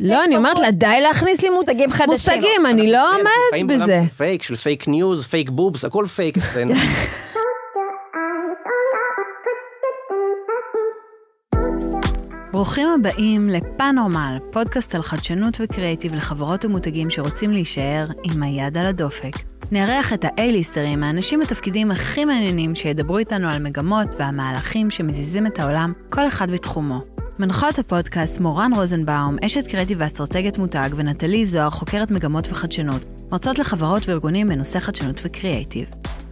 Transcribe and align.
לא, 0.00 0.24
אני 0.24 0.36
אומרת 0.36 0.58
לה, 0.58 0.70
די 0.70 1.00
להכניס 1.02 1.42
לי 1.42 1.50
מושגים 1.50 1.90
חדשים. 1.90 2.12
מושגים, 2.12 2.66
אני 2.66 2.92
לא 2.92 3.10
עומדת 3.14 3.74
בזה. 3.74 4.02
פייק, 4.16 4.42
של 4.42 4.56
fake 4.56 4.88
news, 4.88 5.26
fake 5.26 5.50
boobs, 5.50 5.84
הכל 5.84 6.06
פייק 6.06 6.36
אצלנו. 6.36 6.74
ברוכים 12.52 12.88
הבאים 12.88 13.48
לפאנורמל, 13.48 14.36
פודקאסט 14.52 14.94
על 14.94 15.02
חדשנות 15.02 15.56
וקריאיטיב 15.60 16.14
לחברות 16.14 16.64
ומותגים 16.64 17.10
שרוצים 17.10 17.50
להישאר 17.50 18.02
עם 18.24 18.42
היד 18.42 18.78
על 18.78 18.86
הדופק. 18.86 19.32
נארח 19.72 20.12
את 20.12 20.24
ה 20.24 20.31
A-ליסטרים, 20.31 21.02
האנשים 21.02 21.40
בתפקידים 21.40 21.90
הכי 21.90 22.24
מעניינים 22.24 22.74
שידברו 22.74 23.18
איתנו 23.18 23.48
על 23.48 23.62
מגמות 23.62 24.14
והמהלכים 24.18 24.90
שמזיזים 24.90 25.46
את 25.46 25.58
העולם, 25.58 25.92
כל 26.10 26.26
אחד 26.26 26.50
בתחומו. 26.50 27.15
מנחות 27.38 27.78
הפודקאסט 27.78 28.40
מורן 28.40 28.70
רוזנבאום, 28.74 29.36
אשת 29.44 29.66
קריאיטיב 29.66 29.98
ואסטרטגיית 30.00 30.58
מותג, 30.58 30.90
ונטלי 30.96 31.46
זוהר, 31.46 31.70
חוקרת 31.70 32.10
מגמות 32.10 32.46
וחדשנות, 32.50 33.04
מרצות 33.32 33.58
לחברות 33.58 34.08
וארגונים 34.08 34.48
בנושא 34.48 34.78
חדשנות 34.78 35.20
וקריאיטיב. 35.24 35.88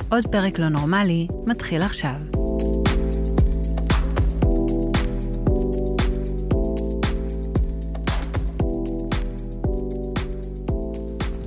עוד 0.09 0.27
פרק 0.33 0.59
לא 0.59 0.69
נורמלי, 0.69 1.27
מתחיל 1.47 1.83
עכשיו. 1.83 2.15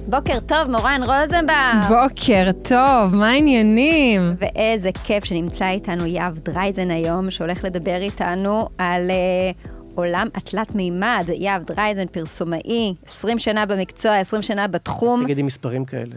בוקר 0.10 0.40
טוב, 0.40 0.72
מורן 0.72 1.02
רוזנבאום. 1.06 1.82
בוקר 1.88 2.52
טוב, 2.70 3.16
מה 3.16 3.30
העניינים? 3.30 4.22
ואיזה 4.40 4.90
כיף 5.04 5.24
שנמצא 5.24 5.70
איתנו 5.70 6.06
יהב 6.06 6.38
דרייזן 6.38 6.92
היום, 6.92 7.30
שהולך 7.30 7.64
לדבר 7.64 8.02
איתנו 8.02 8.70
על 8.78 9.12
uh, 9.12 9.68
עולם 9.96 10.28
התלת 10.36 10.76
מימד. 10.76 11.30
יהב 11.34 11.64
דרייזן, 11.64 12.06
פרסומאי, 12.12 12.94
20 13.06 13.40
שנה 13.40 13.66
במקצוע, 13.66 14.16
20 14.16 14.42
שנה 14.42 14.68
בתחום. 14.68 15.24
תגידי 15.24 15.44
מספרים 15.44 15.86
כאלה, 15.86 16.16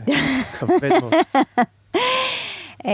כבד 0.58 0.90
מאוד. 1.00 1.12
Uh, 2.80 2.86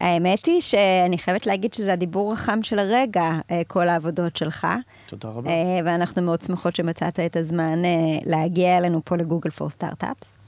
האמת 0.00 0.46
היא 0.46 0.60
שאני 0.60 1.18
חייבת 1.18 1.46
להגיד 1.46 1.74
שזה 1.74 1.92
הדיבור 1.92 2.32
החם 2.32 2.62
של 2.62 2.78
הרגע, 2.78 3.30
uh, 3.40 3.52
כל 3.66 3.88
העבודות 3.88 4.36
שלך. 4.36 4.66
תודה 5.06 5.28
רבה. 5.28 5.50
Uh, 5.50 5.82
ואנחנו 5.84 6.22
מאוד 6.22 6.42
שמחות 6.42 6.76
שמצאת 6.76 7.20
את 7.20 7.36
הזמן 7.36 7.82
uh, 7.84 8.22
להגיע 8.26 8.78
אלינו 8.78 9.00
פה 9.04 9.16
לגוגל 9.16 9.50
פור 9.50 9.70
סטארט-אפס. 9.70 10.38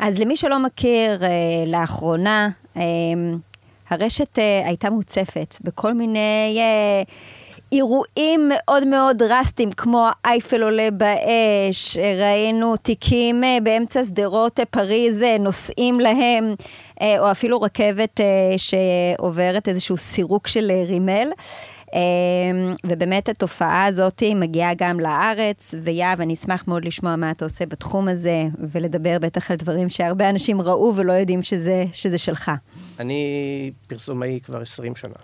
אז 0.00 0.18
למי 0.18 0.36
שלא 0.36 0.58
מכיר, 0.58 1.24
אה, 1.24 1.28
לאחרונה 1.66 2.48
אה, 2.76 2.82
הרשת 3.90 4.38
אה, 4.38 4.62
הייתה 4.66 4.90
מוצפת 4.90 5.56
בכל 5.60 5.94
מיני 5.94 6.58
אה, 6.58 7.02
אירועים 7.72 8.48
מאוד 8.48 8.86
מאוד 8.86 9.18
דרסטיים, 9.18 9.72
כמו 9.72 10.08
אייפל 10.24 10.62
עולה 10.62 10.88
באש, 10.90 11.96
ראינו 11.96 12.76
תיקים 12.76 13.44
אה, 13.44 13.58
באמצע 13.62 14.04
שדרות 14.04 14.60
אה, 14.60 14.64
פריז 14.64 15.22
אה, 15.22 15.38
נוסעים 15.38 16.00
להם, 16.00 16.54
או 17.00 17.30
אפילו 17.30 17.60
רכבת 17.60 18.20
שעוברת 18.56 19.68
איזשהו 19.68 19.96
סירוק 19.96 20.46
של 20.46 20.72
רימל. 20.86 21.28
אמ, 21.94 22.74
ובאמת 22.86 23.28
התופעה 23.28 23.84
הזאת 23.84 24.22
מגיעה 24.34 24.74
גם 24.76 25.00
לארץ, 25.00 25.74
ויהב, 25.82 26.20
אני 26.20 26.34
אשמח 26.34 26.64
מאוד 26.68 26.84
לשמוע 26.84 27.16
מה 27.16 27.30
אתה 27.30 27.44
עושה 27.44 27.66
בתחום 27.66 28.08
הזה, 28.08 28.44
ולדבר 28.72 29.18
בטח 29.18 29.50
על 29.50 29.56
דברים 29.56 29.90
שהרבה 29.90 30.30
אנשים 30.30 30.60
ראו 30.60 30.92
ולא 30.96 31.12
יודעים 31.12 31.42
שזה, 31.42 31.84
שזה 31.92 32.18
שלך. 32.18 32.50
אני 33.00 33.72
פרסומאי 33.86 34.40
כבר 34.42 34.60
20 34.60 34.96
שנה. 34.96 35.14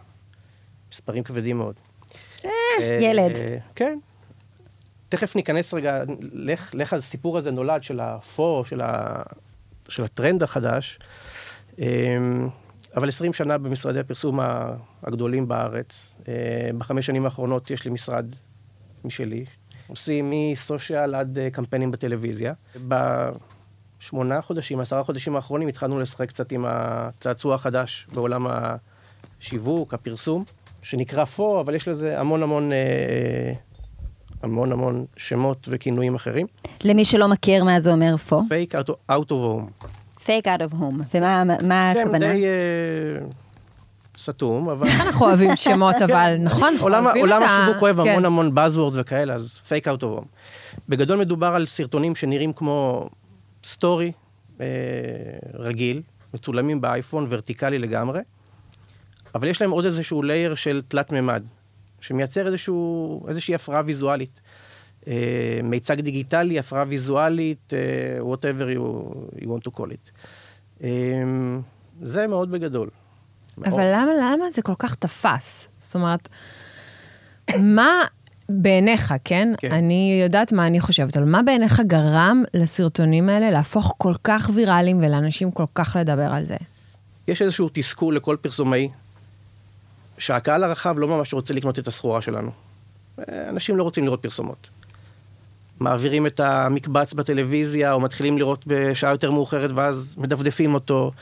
מספרים 0.92 1.22
כבדים 1.22 1.58
מאוד. 1.58 1.74
אה, 2.80 2.98
ילד. 3.00 3.32
כן. 3.74 3.98
תכף 5.08 5.36
ניכנס 5.36 5.74
רגע, 5.74 6.04
לך, 6.32 6.74
לך 6.74 6.92
הסיפור 6.92 7.38
הזה 7.38 7.50
נולד 7.50 7.82
של 7.82 8.00
הפו, 8.00 8.62
של, 8.64 8.80
ה, 8.80 9.22
של 9.88 10.04
הטרנד 10.04 10.42
החדש. 10.42 10.98
אמ, 11.78 12.48
אבל 12.96 13.08
20 13.08 13.32
שנה 13.32 13.58
במשרדי 13.58 13.98
הפרסום 13.98 14.40
הגדולים 15.02 15.48
בארץ. 15.48 16.14
אה, 16.28 16.70
בחמש 16.78 17.06
שנים 17.06 17.24
האחרונות 17.24 17.70
יש 17.70 17.84
לי 17.84 17.90
משרד 17.90 18.26
משלי. 19.04 19.44
עושים 19.88 20.32
מסושיאל 20.34 21.14
עד 21.14 21.38
אה, 21.38 21.50
קמפיינים 21.50 21.90
בטלוויזיה. 21.90 22.52
בשמונה 22.88 24.42
חודשים, 24.42 24.80
עשרה 24.80 25.04
חודשים 25.04 25.36
האחרונים 25.36 25.68
התחלנו 25.68 26.00
לשחק 26.00 26.28
קצת 26.28 26.52
עם 26.52 26.64
הצעצוע 26.68 27.54
החדש 27.54 28.06
בעולם 28.14 28.46
השיווק, 29.40 29.94
הפרסום, 29.94 30.44
שנקרא 30.86 31.24
פו, 31.24 31.60
אבל 31.60 31.74
יש 31.74 31.88
לזה 31.88 32.20
המון 32.20 32.42
המון... 32.42 32.72
אה, 32.72 33.52
המון 34.42 34.72
המון 34.72 35.04
שמות 35.16 35.68
וכינויים 35.70 36.14
אחרים. 36.14 36.46
למי 36.84 37.04
שלא 37.04 37.28
מכיר 37.28 37.64
מה 37.64 37.80
זה 37.80 37.92
אומר 37.92 38.16
FOOH? 38.16 38.42
Fake 38.48 38.74
out 38.74 39.28
of 39.28 39.30
home. 39.30 39.86
Fake 40.24 40.46
out 40.46 40.70
of 40.70 40.74
home, 40.74 41.02
ומה 41.14 41.90
הכוונה? 41.90 42.26
שם 42.26 42.32
די 42.32 42.44
uh, 42.44 43.34
סתום, 44.16 44.68
אבל... 44.68 44.88
אנחנו 44.88 45.26
אוהבים 45.26 45.56
שמות, 45.56 45.96
אבל 46.06 46.36
נכון? 46.40 46.76
עולם 46.80 47.42
השיווק 47.42 47.82
אוהב 47.82 48.00
המון 48.00 48.16
כן. 48.16 48.24
המון 48.24 48.58
Buzzwords 48.58 48.94
וכאלה, 48.94 49.34
אז 49.34 49.58
fake 49.68 49.88
out 49.88 50.02
of 50.02 50.20
home. 50.20 50.26
בגדול 50.88 51.18
מדובר 51.18 51.54
על 51.54 51.66
סרטונים 51.66 52.14
שנראים 52.14 52.52
כמו 52.52 53.08
סטורי 53.64 54.12
אה, 54.60 54.66
רגיל, 55.54 56.02
מצולמים 56.34 56.80
באייפון, 56.80 57.26
ורטיקלי 57.28 57.78
לגמרי, 57.78 58.20
אבל 59.36 59.48
יש 59.48 59.60
להם 59.60 59.70
עוד 59.70 59.84
איזשהו 59.84 60.22
layer 60.22 60.54
של 60.54 60.82
תלת 60.88 61.12
מימד, 61.12 61.42
שמייצר 62.00 62.46
איזשהו, 62.46 63.28
איזושהי 63.28 63.54
הפרעה 63.54 63.82
ויזואלית. 63.84 64.40
אה, 65.08 65.60
מיצג 65.62 66.00
דיגיטלי, 66.00 66.58
הפרעה 66.58 66.84
ויזואלית, 66.88 67.72
אה, 67.74 68.32
whatever 68.32 68.76
you, 68.76 69.14
you 69.42 69.46
want 69.46 69.70
to 69.70 69.78
call 69.78 69.88
it. 69.90 70.10
אה, 70.84 70.88
זה 72.02 72.26
מאוד 72.26 72.50
בגדול. 72.50 72.88
אבל 73.58 73.70
מאוד. 73.70 73.80
למה, 73.80 74.12
למה 74.20 74.50
זה 74.50 74.62
כל 74.62 74.74
כך 74.78 74.94
תפס? 74.94 75.68
זאת 75.80 75.94
אומרת, 75.94 76.28
מה 77.58 78.04
בעיניך, 78.48 79.14
כן? 79.24 79.48
כן? 79.58 79.72
אני 79.72 80.20
יודעת 80.24 80.52
מה 80.52 80.66
אני 80.66 80.80
חושבת, 80.80 81.16
אבל 81.16 81.26
מה 81.26 81.42
בעיניך 81.42 81.80
גרם 81.86 82.42
לסרטונים 82.54 83.28
האלה 83.28 83.50
להפוך 83.50 83.94
כל 83.98 84.14
כך 84.24 84.50
ויראליים 84.54 84.98
ולאנשים 84.98 85.50
כל 85.50 85.64
כך 85.74 85.96
לדבר 86.00 86.34
על 86.34 86.44
זה? 86.44 86.56
יש 87.28 87.42
איזשהו 87.42 87.68
תסכול 87.72 88.16
לכל 88.16 88.36
פרסומאי, 88.40 88.88
שהקהל 90.18 90.64
הרחב 90.64 90.98
לא 90.98 91.08
ממש 91.08 91.34
רוצה 91.34 91.54
לקנות 91.54 91.78
את 91.78 91.88
הסחורה 91.88 92.22
שלנו. 92.22 92.50
אנשים 93.28 93.76
לא 93.76 93.82
רוצים 93.82 94.04
לראות 94.04 94.22
פרסומות. 94.22 94.68
מעבירים 95.80 96.26
את 96.26 96.40
המקבץ 96.40 97.14
בטלוויזיה, 97.14 97.92
או 97.92 98.00
מתחילים 98.00 98.38
לראות 98.38 98.64
בשעה 98.66 99.10
יותר 99.10 99.30
מאוחרת 99.30 99.70
ואז 99.74 100.14
מדפדפים 100.18 100.74
אותו. 100.74 101.12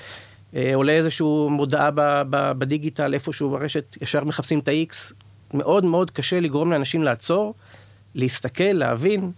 אה, 0.56 0.74
עולה 0.74 0.92
איזושהי 0.92 1.26
מודעה 1.50 1.90
בדיגיטל 2.30 3.14
איפשהו 3.14 3.50
ברשת, 3.50 3.96
ישר 4.02 4.24
מחפשים 4.24 4.58
את 4.58 4.68
ה-X. 4.68 5.14
מאוד 5.54 5.84
מאוד 5.84 6.10
קשה 6.10 6.40
לגרום 6.40 6.72
לאנשים 6.72 7.02
לעצור, 7.02 7.54
להסתכל, 8.14 8.72
להבין. 8.72 9.32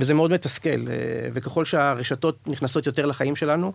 וזה 0.00 0.14
מאוד 0.14 0.30
מתסכל, 0.30 0.68
אה, 0.68 1.28
וככל 1.32 1.64
שהרשתות 1.64 2.38
נכנסות 2.46 2.86
יותר 2.86 3.06
לחיים 3.06 3.36
שלנו, 3.36 3.72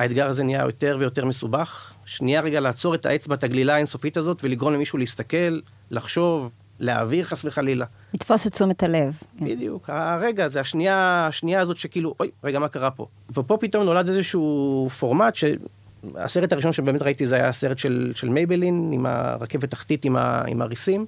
האתגר 0.00 0.26
הזה 0.26 0.44
נהיה 0.44 0.62
יותר 0.62 0.96
ויותר 1.00 1.24
מסובך. 1.24 1.92
שנייה 2.04 2.40
רגע 2.40 2.60
לעצור 2.60 2.94
את 2.94 3.06
האצבע, 3.06 3.34
את 3.34 3.44
הגלילה 3.44 3.74
האינסופית 3.74 4.16
הזאת, 4.16 4.40
ולגרום 4.44 4.72
למישהו 4.72 4.98
להסתכל, 4.98 5.60
לחשוב, 5.90 6.52
להעביר 6.78 7.24
חס 7.24 7.44
וחלילה. 7.44 7.86
לתפוס 8.14 8.46
את 8.46 8.52
תשומת 8.52 8.82
הלב. 8.82 9.14
בדיוק. 9.40 9.90
הרגע 9.90 10.44
הזה, 10.44 10.60
השנייה, 10.60 11.26
השנייה 11.28 11.60
הזאת 11.60 11.76
שכאילו, 11.76 12.14
אוי, 12.20 12.30
רגע, 12.44 12.58
מה 12.58 12.68
קרה 12.68 12.90
פה? 12.90 13.06
ופה 13.30 13.56
פתאום 13.60 13.84
נולד 13.84 14.08
איזשהו 14.08 14.88
פורמט 14.98 15.34
שהסרט 15.34 16.52
הראשון 16.52 16.72
שבאמת 16.72 17.02
ראיתי 17.02 17.26
זה 17.26 17.36
היה 17.36 17.48
הסרט 17.48 17.78
של, 17.78 18.12
של 18.14 18.28
מייבלין, 18.28 18.90
עם 18.92 19.06
הרכבת 19.06 19.70
תחתית, 19.70 20.04
עם, 20.04 20.16
ה, 20.16 20.42
עם 20.48 20.62
הריסים, 20.62 21.06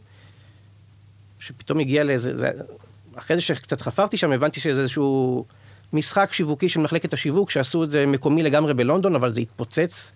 שפתאום 1.38 1.78
הגיע 1.78 2.04
לאיזה... 2.04 2.36
זה, 2.36 2.50
אחרי 3.14 3.36
זה 3.36 3.42
שקצת 3.42 3.80
חפרתי 3.80 4.16
שם, 4.16 4.32
הבנתי 4.32 4.60
שזה 4.60 4.80
איזשהו 4.80 5.44
משחק 5.92 6.33
שיווקי 6.33 6.68
של 6.68 6.80
מחלקת 6.80 7.12
השיווק, 7.12 7.50
שעשו 7.50 7.84
את 7.84 7.91
זה 7.91 8.06
מקומי 8.06 8.42
לגמרי 8.42 8.74
בלונדון, 8.74 9.15
אבל 9.15 9.34
זה 9.34 9.41
התפוצץ, 9.41 10.12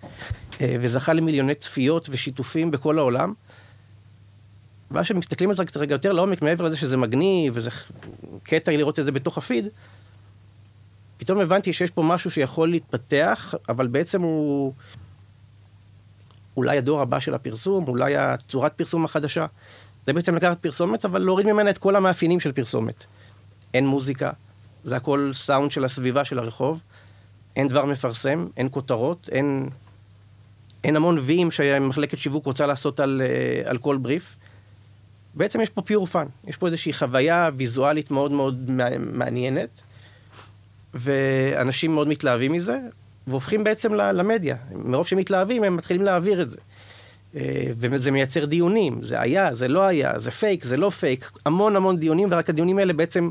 אה, 0.61 0.77
וזכה 0.81 1.13
למיליוני 1.13 1.55
צפיות 1.55 2.09
ושיתופים 2.11 2.71
בכל 2.71 2.99
העולם. 2.99 3.33
ואז 4.91 5.05
כשמסתכלים 5.05 5.51
על 5.51 5.57
זה 5.57 5.65
קצת 5.65 5.77
רגע 5.77 5.95
יותר 5.95 6.13
לעומק, 6.13 6.43
מעבר 6.43 6.65
לזה 6.65 6.77
שזה 6.77 6.97
מגניב, 6.97 7.53
וזה 7.57 7.71
קטע 8.43 8.73
לראות 8.73 8.99
את 8.99 9.05
זה 9.05 9.13
בתוך 9.13 9.39
הפיד, 9.39 9.69
פתאום 11.19 11.41
הבנתי 11.41 11.73
שיש 11.73 11.91
פה 11.91 12.03
משהו 12.03 12.31
שיכול 12.31 12.71
להתפתח, 12.71 13.55
אבל 13.69 13.87
בעצם 13.87 14.23
הוא 14.23 14.73
אולי 16.57 16.79
הדור 16.79 17.01
הבא 17.01 17.21
של 17.21 17.35
הפרסום, 17.35 17.85
אולי 17.89 18.17
הצורת 18.17 18.73
פרסום 18.73 19.05
החדשה. 19.05 19.47
זה 20.07 20.13
בעצם 20.13 20.35
לקחת 20.35 20.59
פרסומת, 20.59 21.05
אבל 21.05 21.23
להוריד 21.23 21.47
ממנה 21.47 21.71
את 21.71 21.79
כל 21.79 21.97
המאפיינים 21.97 22.41
של 22.41 22.53
פרסומת. 22.53 23.05
אין 23.75 23.87
מוזיקה, 23.87 24.31
זה 24.87 24.97
הכל 24.97 25.31
סאונד 25.35 25.71
של 25.71 25.85
הסביבה 25.85 26.25
של 26.25 26.39
הרחוב, 26.39 26.81
אין 27.57 27.69
דבר 27.69 27.85
מפרסם, 27.85 28.47
אין 28.57 28.69
כותרות, 28.71 29.29
אין, 29.33 29.69
אין 30.85 30.97
המון 30.97 31.19
וי'ים 31.19 31.51
שמחלקת 31.51 32.19
שיווק 32.19 32.47
רוצה 32.47 32.67
לעשות 32.67 33.01
על, 33.01 33.23
אה, 33.25 33.71
על 33.71 33.79
כל 33.79 33.97
בריף. 33.97 34.37
בעצם 35.35 35.61
יש 35.61 35.71
פה 35.71 35.83
pure 35.83 36.07
fun, 36.07 36.27
יש 36.47 36.57
פה 36.57 36.67
איזושהי 36.67 36.93
חוויה 36.93 37.51
ויזואלית 37.57 38.11
מאוד 38.11 38.33
מאוד 38.33 38.71
מעניינת, 39.13 39.81
ואנשים 40.95 41.95
מאוד 41.95 42.09
מתלהבים 42.09 42.53
מזה, 42.53 42.79
והופכים 43.27 43.65
בעצם 43.65 43.95
למדיה. 43.95 44.57
מרוב 44.75 45.07
שהם 45.07 45.19
מתלהבים, 45.19 45.65
הם 45.65 45.77
מתחילים 45.77 46.03
להעביר 46.03 46.43
את 46.43 46.51
זה. 46.51 46.59
אה, 47.37 47.67
וזה 47.77 48.11
מייצר 48.11 48.45
דיונים, 48.45 49.03
זה 49.03 49.21
היה, 49.21 49.53
זה 49.53 49.69
לא 49.69 49.83
היה, 49.83 50.19
זה 50.19 50.31
פייק, 50.31 50.65
זה 50.65 50.77
לא 50.77 50.91
פייק, 50.91 51.31
המון 51.47 51.77
המון 51.77 51.97
דיונים, 51.97 52.29
ורק 52.31 52.51
הדיונים 52.51 52.79
האלה 52.79 52.93
בעצם 52.93 53.31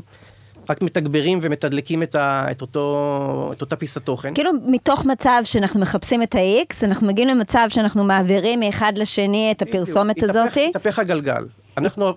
רק 0.70 0.82
מתגברים 0.82 1.38
ומתדלקים 1.42 2.02
את, 2.02 2.14
ה, 2.14 2.46
את, 2.50 2.62
אותו, 2.62 3.50
את 3.52 3.60
אותה 3.60 3.76
פיסת 3.76 4.04
תוכן. 4.04 4.34
כאילו 4.34 4.50
מתוך 4.66 5.04
מצב 5.04 5.40
שאנחנו 5.44 5.80
מחפשים 5.80 6.22
את 6.22 6.34
ה-X, 6.34 6.74
אנחנו 6.82 7.06
מגיעים 7.06 7.28
למצב 7.28 7.66
שאנחנו 7.68 8.04
מעבירים 8.04 8.60
מאחד 8.60 8.92
לשני 8.96 9.52
את 9.56 9.62
הפרסומת 9.62 10.22
הזאת. 10.22 10.56
התהפך 10.68 10.98
הגלגל. 10.98 11.46
אנחנו, 11.76 12.12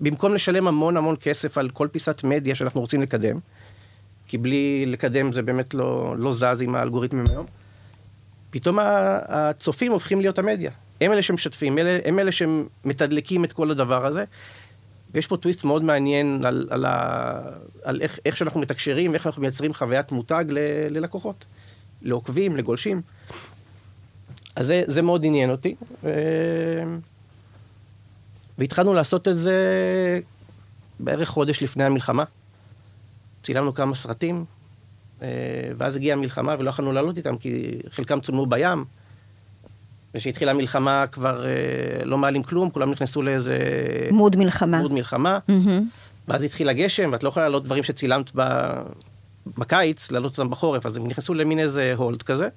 במקום 0.00 0.34
לשלם 0.34 0.68
המון 0.68 0.96
המון 0.96 1.16
כסף 1.20 1.58
על 1.58 1.70
כל 1.70 1.88
פיסת 1.92 2.24
מדיה 2.24 2.54
שאנחנו 2.54 2.80
רוצים 2.80 3.02
לקדם, 3.02 3.38
כי 4.26 4.38
בלי 4.38 4.84
לקדם 4.86 5.32
זה 5.32 5.42
באמת 5.42 5.74
לא, 5.74 6.14
לא 6.18 6.32
זז 6.32 6.62
עם 6.62 6.74
האלגוריתמים 6.74 7.24
היום, 7.30 7.46
פתאום 8.50 8.78
הצופים 8.82 9.92
הופכים 9.92 10.20
להיות 10.20 10.38
המדיה. 10.38 10.70
הם 11.00 11.12
אלה 11.12 11.22
שמשתפים, 11.22 11.78
הם 12.04 12.18
אלה 12.18 12.32
שמתדלקים 12.32 13.44
את 13.44 13.52
כל 13.52 13.70
הדבר 13.70 14.06
הזה. 14.06 14.24
ויש 15.14 15.26
פה 15.26 15.36
טוויסט 15.36 15.64
מאוד 15.64 15.84
מעניין 15.84 16.44
על, 16.44 16.66
על, 16.70 16.84
ה, 16.84 17.40
על 17.84 18.00
איך, 18.00 18.18
איך 18.24 18.36
שאנחנו 18.36 18.60
מתקשרים 18.60 19.10
ואיך 19.10 19.26
אנחנו 19.26 19.42
מייצרים 19.42 19.74
חוויית 19.74 20.12
מותג 20.12 20.44
ל, 20.48 20.58
ללקוחות, 20.90 21.44
לעוקבים, 22.02 22.56
לגולשים. 22.56 23.02
אז 24.56 24.66
זה, 24.66 24.82
זה 24.86 25.02
מאוד 25.02 25.24
עניין 25.24 25.50
אותי. 25.50 25.74
ו... 26.04 26.10
והתחלנו 28.58 28.94
לעשות 28.94 29.28
את 29.28 29.36
זה 29.36 29.60
בערך 31.00 31.28
חודש 31.28 31.62
לפני 31.62 31.84
המלחמה. 31.84 32.24
צילמנו 33.42 33.74
כמה 33.74 33.94
סרטים, 33.94 34.44
אה, 35.22 35.28
ואז 35.76 35.96
הגיעה 35.96 36.16
המלחמה 36.16 36.56
ולא 36.58 36.70
יכולנו 36.70 36.92
לעלות 36.92 37.16
איתם, 37.16 37.36
כי 37.36 37.78
חלקם 37.90 38.20
צולמו 38.20 38.46
בים. 38.46 38.84
וכשהתחילה 40.14 40.50
המלחמה 40.50 41.04
כבר 41.06 41.46
אה, 41.46 42.04
לא 42.04 42.18
מעלים 42.18 42.42
כלום, 42.42 42.70
כולם 42.70 42.90
נכנסו 42.90 43.22
לאיזה... 43.22 43.58
מוד 44.10 44.36
מלחמה. 44.36 44.78
מוד 44.78 44.92
מלחמה. 44.92 45.38
Mm-hmm. 45.48 45.70
ואז 46.28 46.44
התחיל 46.44 46.68
הגשם, 46.68 47.10
ואת 47.12 47.22
לא 47.22 47.28
יכולה 47.28 47.46
לעלות 47.46 47.64
דברים 47.64 47.82
שצילמת 47.82 48.30
ב... 48.36 48.70
בקיץ, 49.58 50.10
לעלות 50.10 50.38
אותם 50.38 50.50
בחורף, 50.50 50.86
אז 50.86 50.96
הם 50.96 51.06
נכנסו 51.06 51.34
למין 51.34 51.58
איזה 51.58 51.92
הולד 51.96 52.22
כזה. 52.22 52.48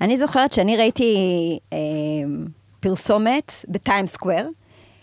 אני 0.00 0.16
זוכרת 0.16 0.52
שאני 0.52 0.76
ראיתי 0.76 1.14
אה, 1.72 1.78
פרסומת 2.80 3.52
בטיים 3.68 4.06
סקוואר, 4.06 4.46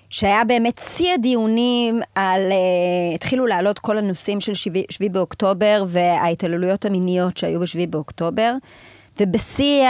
שהיה 0.09 0.43
באמת 0.43 0.81
שיא 0.95 1.13
הדיונים 1.13 2.01
על, 2.15 2.41
uh, 2.51 3.15
התחילו 3.15 3.45
לעלות 3.45 3.79
כל 3.79 3.97
הנושאים 3.97 4.39
של 4.39 4.53
שביעי 4.89 5.09
באוקטובר 5.09 5.83
וההתעללויות 5.87 6.85
המיניות 6.85 7.37
שהיו 7.37 7.59
בשביעי 7.59 7.87
באוקטובר. 7.87 8.53
ובשיא 9.19 9.85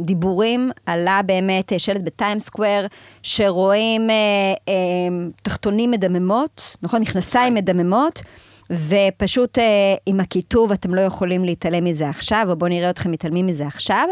הדיבורים 0.00 0.70
עלה 0.86 1.20
באמת 1.26 1.72
שלט 1.78 2.00
בטיים 2.00 2.38
סקוואר, 2.38 2.86
שרואים 3.22 4.10
אה, 4.10 4.14
אה, 4.68 4.74
תחתונים 5.42 5.90
מדממות, 5.90 6.76
נכון? 6.82 7.02
מכנסיים 7.02 7.54
מדממות. 7.54 8.22
ופשוט 8.70 9.58
אה, 9.58 9.64
עם 10.06 10.20
הכיתוב, 10.20 10.72
אתם 10.72 10.94
לא 10.94 11.00
יכולים 11.00 11.44
להתעלם 11.44 11.84
מזה 11.84 12.08
עכשיו, 12.08 12.46
או 12.48 12.56
בואו 12.56 12.70
נראה 12.70 12.90
אתכם 12.90 13.12
מתעלמים 13.12 13.46
מזה 13.46 13.66
עכשיו. 13.66 14.08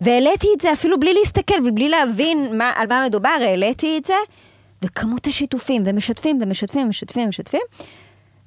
והעליתי 0.00 0.46
את 0.56 0.60
זה 0.60 0.72
אפילו 0.72 1.00
בלי 1.00 1.14
להסתכל 1.14 1.54
ובלי 1.66 1.88
להבין 1.88 2.58
מה, 2.58 2.72
על 2.76 2.86
מה 2.88 3.04
מדובר, 3.06 3.36
העליתי 3.40 3.98
את 3.98 4.04
זה, 4.04 4.14
וכמות 4.82 5.26
השיתופים, 5.26 5.82
ומשתפים, 5.84 6.38
ומשתפים, 6.42 6.86
ומשתפים, 6.86 7.24
ומשתפים. 7.24 7.60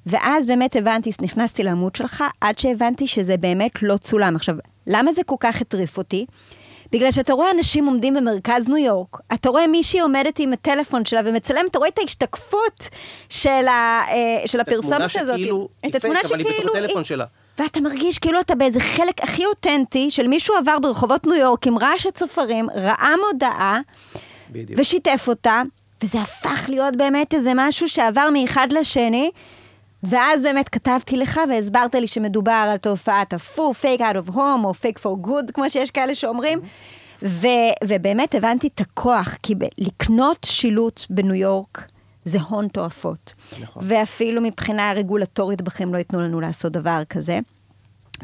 ואז 0.06 0.46
באמת 0.46 0.76
הבנתי, 0.76 1.10
נכנסתי 1.22 1.62
לעמוד 1.62 1.96
שלך, 1.96 2.24
עד 2.40 2.58
שהבנתי 2.58 3.06
שזה 3.06 3.36
באמת 3.36 3.82
לא 3.82 3.96
צולם. 3.96 4.36
עכשיו, 4.36 4.54
למה 4.86 5.12
זה 5.12 5.22
כל 5.26 5.36
כך 5.40 5.60
הטריף 5.60 5.98
אותי? 5.98 6.26
בגלל 6.92 7.10
שאתה 7.10 7.32
רואה 7.32 7.50
אנשים 7.50 7.86
עומדים 7.86 8.14
במרכז 8.14 8.68
ניו 8.68 8.76
יורק, 8.76 9.18
אתה 9.34 9.48
רואה 9.48 9.66
מישהי 9.66 10.00
עומדת 10.00 10.38
עם 10.38 10.52
הטלפון 10.52 11.04
שלה 11.04 11.20
ומצלמת, 11.24 11.70
אתה 11.70 11.78
רואה 11.78 11.88
את 11.88 11.98
ההשתקפות 11.98 12.88
של, 13.28 13.68
ה, 13.68 14.02
אה, 14.08 14.46
של 14.46 14.60
הפרסומת 14.60 15.16
הזאת. 15.16 15.36
שכאילו, 15.36 15.68
את 15.86 15.94
התמונה 15.94 16.18
שכאילו... 16.24 16.44
אבל 16.44 16.50
היא 16.50 16.60
בתוך 16.60 16.76
הטלפון 16.76 17.04
שלה. 17.04 17.24
ואתה 17.58 17.80
מרגיש 17.80 18.18
כאילו 18.18 18.40
אתה 18.40 18.54
באיזה 18.54 18.80
חלק 18.80 19.22
הכי 19.22 19.46
אותנטי 19.46 20.10
של 20.10 20.26
מישהו 20.26 20.54
עבר 20.54 20.78
ברחובות 20.78 21.26
ניו 21.26 21.36
יורק 21.36 21.66
עם 21.66 21.78
רעש 21.78 22.06
הצופרים, 22.06 22.70
ראה 22.74 23.12
מודעה, 23.26 23.80
בדיוק. 24.50 24.80
ושיתף 24.80 25.24
אותה, 25.28 25.62
וזה 26.02 26.20
הפך 26.20 26.64
להיות 26.68 26.96
באמת 26.96 27.34
איזה 27.34 27.52
משהו 27.54 27.88
שעבר 27.88 28.28
מאחד 28.32 28.72
לשני. 28.72 29.30
ואז 30.04 30.42
באמת 30.42 30.68
כתבתי 30.68 31.16
לך 31.16 31.40
והסברת 31.48 31.94
לי 31.94 32.06
שמדובר 32.06 32.66
על 32.70 32.76
תופעת 32.76 33.32
ה 33.32 33.39
FOOH, 33.39 33.74
fake 33.74 34.00
out 34.00 34.16
of 34.16 34.28
home, 34.28 34.64
או 34.64 34.74
fake 34.74 34.98
for 34.98 35.18
good, 35.18 35.50
כמו 35.54 35.70
שיש 35.70 35.90
כאלה 35.90 36.14
שאומרים. 36.14 36.60
ו- 37.22 37.72
ובאמת 37.84 38.34
הבנתי 38.34 38.66
את 38.66 38.80
הכוח, 38.80 39.36
כי 39.42 39.54
ב- 39.54 39.64
לקנות 39.78 40.46
שילוט 40.50 41.00
בניו 41.10 41.34
יורק 41.34 41.88
זה 42.24 42.38
הון 42.40 42.68
תועפות. 42.68 43.32
נכון. 43.60 43.82
ואפילו 43.86 44.40
מבחינה 44.42 44.92
רגולטורית 44.92 45.62
בכם 45.62 45.92
לא 45.92 45.98
ייתנו 45.98 46.20
לנו 46.20 46.40
לעשות 46.40 46.72
דבר 46.72 47.02
כזה. 47.10 47.38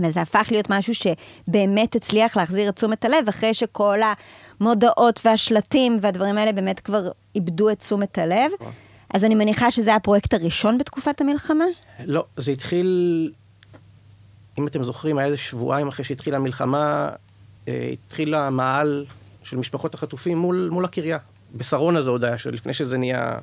וזה 0.01 0.21
הפך 0.21 0.49
להיות 0.51 0.71
משהו 0.71 0.93
שבאמת 0.95 1.95
הצליח 1.97 2.37
להחזיר 2.37 2.69
את 2.69 2.77
תשומת 2.77 3.05
הלב, 3.05 3.29
אחרי 3.29 3.55
שכל 3.55 3.99
המודעות 4.61 5.21
והשלטים 5.25 5.99
והדברים 6.01 6.39
האלה 6.39 6.53
באמת 6.53 6.81
כבר 6.81 7.11
איבדו 7.35 7.71
את 7.71 7.79
תשומת 7.79 8.19
הלב. 8.19 8.51
נכון. 8.61 8.73
אז 9.15 9.25
אני 9.25 9.35
מניחה 9.35 9.71
שזה 9.71 9.95
הפרויקט 9.95 10.35
הראשון 10.35 10.79
בתקופת 10.79 11.21
המלחמה? 11.21 11.65
לא, 12.05 12.25
זה 12.37 12.53
התחיל, 12.53 13.33
אם 14.59 14.67
אתם 14.67 14.83
זוכרים, 14.83 15.19
היה 15.19 15.27
איזה 15.27 15.37
שבועיים 15.37 15.89
אחרי 15.89 16.05
שהתחילה 16.05 16.37
המלחמה, 16.37 17.11
אה, 17.69 17.91
התחיל 17.93 18.35
המאהל 18.35 19.05
של 19.43 19.57
משפחות 19.57 19.95
החטופים 19.95 20.39
מול, 20.39 20.69
מול 20.73 20.85
הקריה. 20.85 21.19
בשרונה 21.57 22.03
זה 22.03 22.11
עוד 22.11 22.25
היה, 22.25 22.37
לפני 22.53 22.73
שזה 22.73 22.99
נהיה 22.99 23.39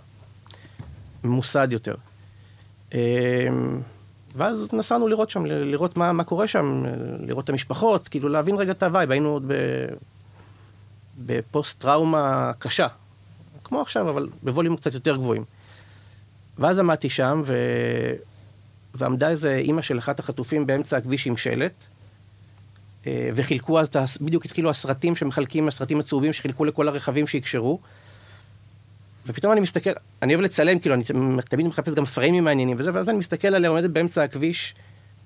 ממוסד 1.24 1.68
יותר. 1.72 1.96
אה, 2.94 3.48
ואז 4.36 4.74
נסענו 4.74 5.08
לראות 5.08 5.30
שם, 5.30 5.46
לראות 5.46 5.98
מה, 5.98 6.14
מה 6.14 6.24
קורה 6.24 6.48
שם, 6.48 6.84
לראות 7.20 7.44
את 7.44 7.50
המשפחות, 7.50 8.08
כאילו 8.08 8.30
להבין 8.30 8.56
רגע 8.56 8.72
את 8.72 8.84
ה 8.84 8.88
vibe, 8.88 9.12
היינו 9.12 9.30
עוד 9.30 9.52
בפוסט-טראומה 11.26 12.52
קשה, 12.60 12.88
כמו 13.64 13.82
עכשיו, 13.82 14.10
אבל 14.10 14.28
בווליום 14.44 14.76
קצת 14.76 14.94
יותר 14.94 15.16
גבוהים. 15.16 15.44
ואז 16.60 16.80
עמדתי 16.80 17.10
שם, 17.10 17.42
ו... 17.46 17.56
ועמדה 18.96 19.30
איזה 19.30 19.56
אימא 19.56 19.82
של 19.82 19.98
אחת 19.98 20.20
החטופים 20.20 20.68
באמצע 20.68 20.98
הכביש 20.98 21.28
עם 21.28 21.38
שלט, 21.38 21.84
אה, 23.08 23.30
וחילקו 23.36 23.80
אז, 23.80 23.90
בדיוק 24.22 24.46
התחילו 24.46 24.70
הסרטים 24.70 25.16
שמחלקים, 25.16 25.68
הסרטים 25.68 26.00
הצהובים 26.00 26.34
שחילקו 26.34 26.66
לכל 26.66 26.88
הרכבים 26.88 27.28
שיקשרו. 27.28 27.80
ופתאום 29.28 29.54
אני 29.54 29.62
מסתכל, 29.62 29.90
אני 30.22 30.34
אוהב 30.34 30.46
לצלם, 30.46 30.80
כאילו, 30.80 30.96
אני 30.96 31.04
תמיד 31.50 31.68
מחפש 31.68 31.94
גם 31.94 32.06
פריימים 32.06 32.44
מעניינים 32.44 32.78
וזה, 32.80 32.92
ואז 32.94 33.10
אני 33.10 33.18
מסתכל 33.18 33.48
עליה 33.48 33.70
עומדת 33.70 33.90
באמצע 33.90 34.24
הכביש, 34.24 34.76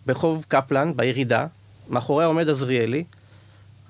ברחוב 0.06 0.46
קפלן, 0.48 0.94
בירידה, 0.96 1.48
מאחוריה 1.90 2.28
עומד 2.28 2.50
עזריאלי. 2.50 3.04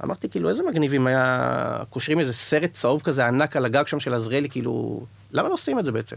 אמרתי, 0.03 0.29
כאילו, 0.29 0.49
איזה 0.49 0.63
מגניבים 0.63 1.07
היה, 1.07 1.77
קושרים 1.89 2.19
איזה 2.19 2.33
סרט 2.33 2.73
צהוב 2.73 3.01
כזה 3.01 3.27
ענק 3.27 3.55
על 3.55 3.65
הגג 3.65 3.87
שם 3.87 3.99
של 3.99 4.13
עזריאלי, 4.13 4.49
כאילו, 4.49 5.03
למה 5.31 5.49
לא 5.49 5.53
עושים 5.53 5.79
את 5.79 5.85
זה 5.85 5.91
בעצם? 5.91 6.15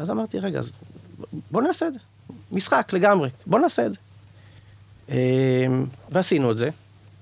ואז 0.00 0.10
אמרתי, 0.10 0.38
רגע, 0.38 0.58
אז 0.58 0.72
בוא 1.50 1.62
נעשה 1.62 1.86
את 1.86 1.92
זה. 1.92 1.98
משחק 2.52 2.92
לגמרי, 2.92 3.28
בוא 3.46 3.58
נעשה 3.58 3.86
את 3.86 3.92
זה. 3.92 3.98
אמ, 5.08 5.14
ועשינו 6.10 6.50
את 6.50 6.56
זה. 6.56 6.68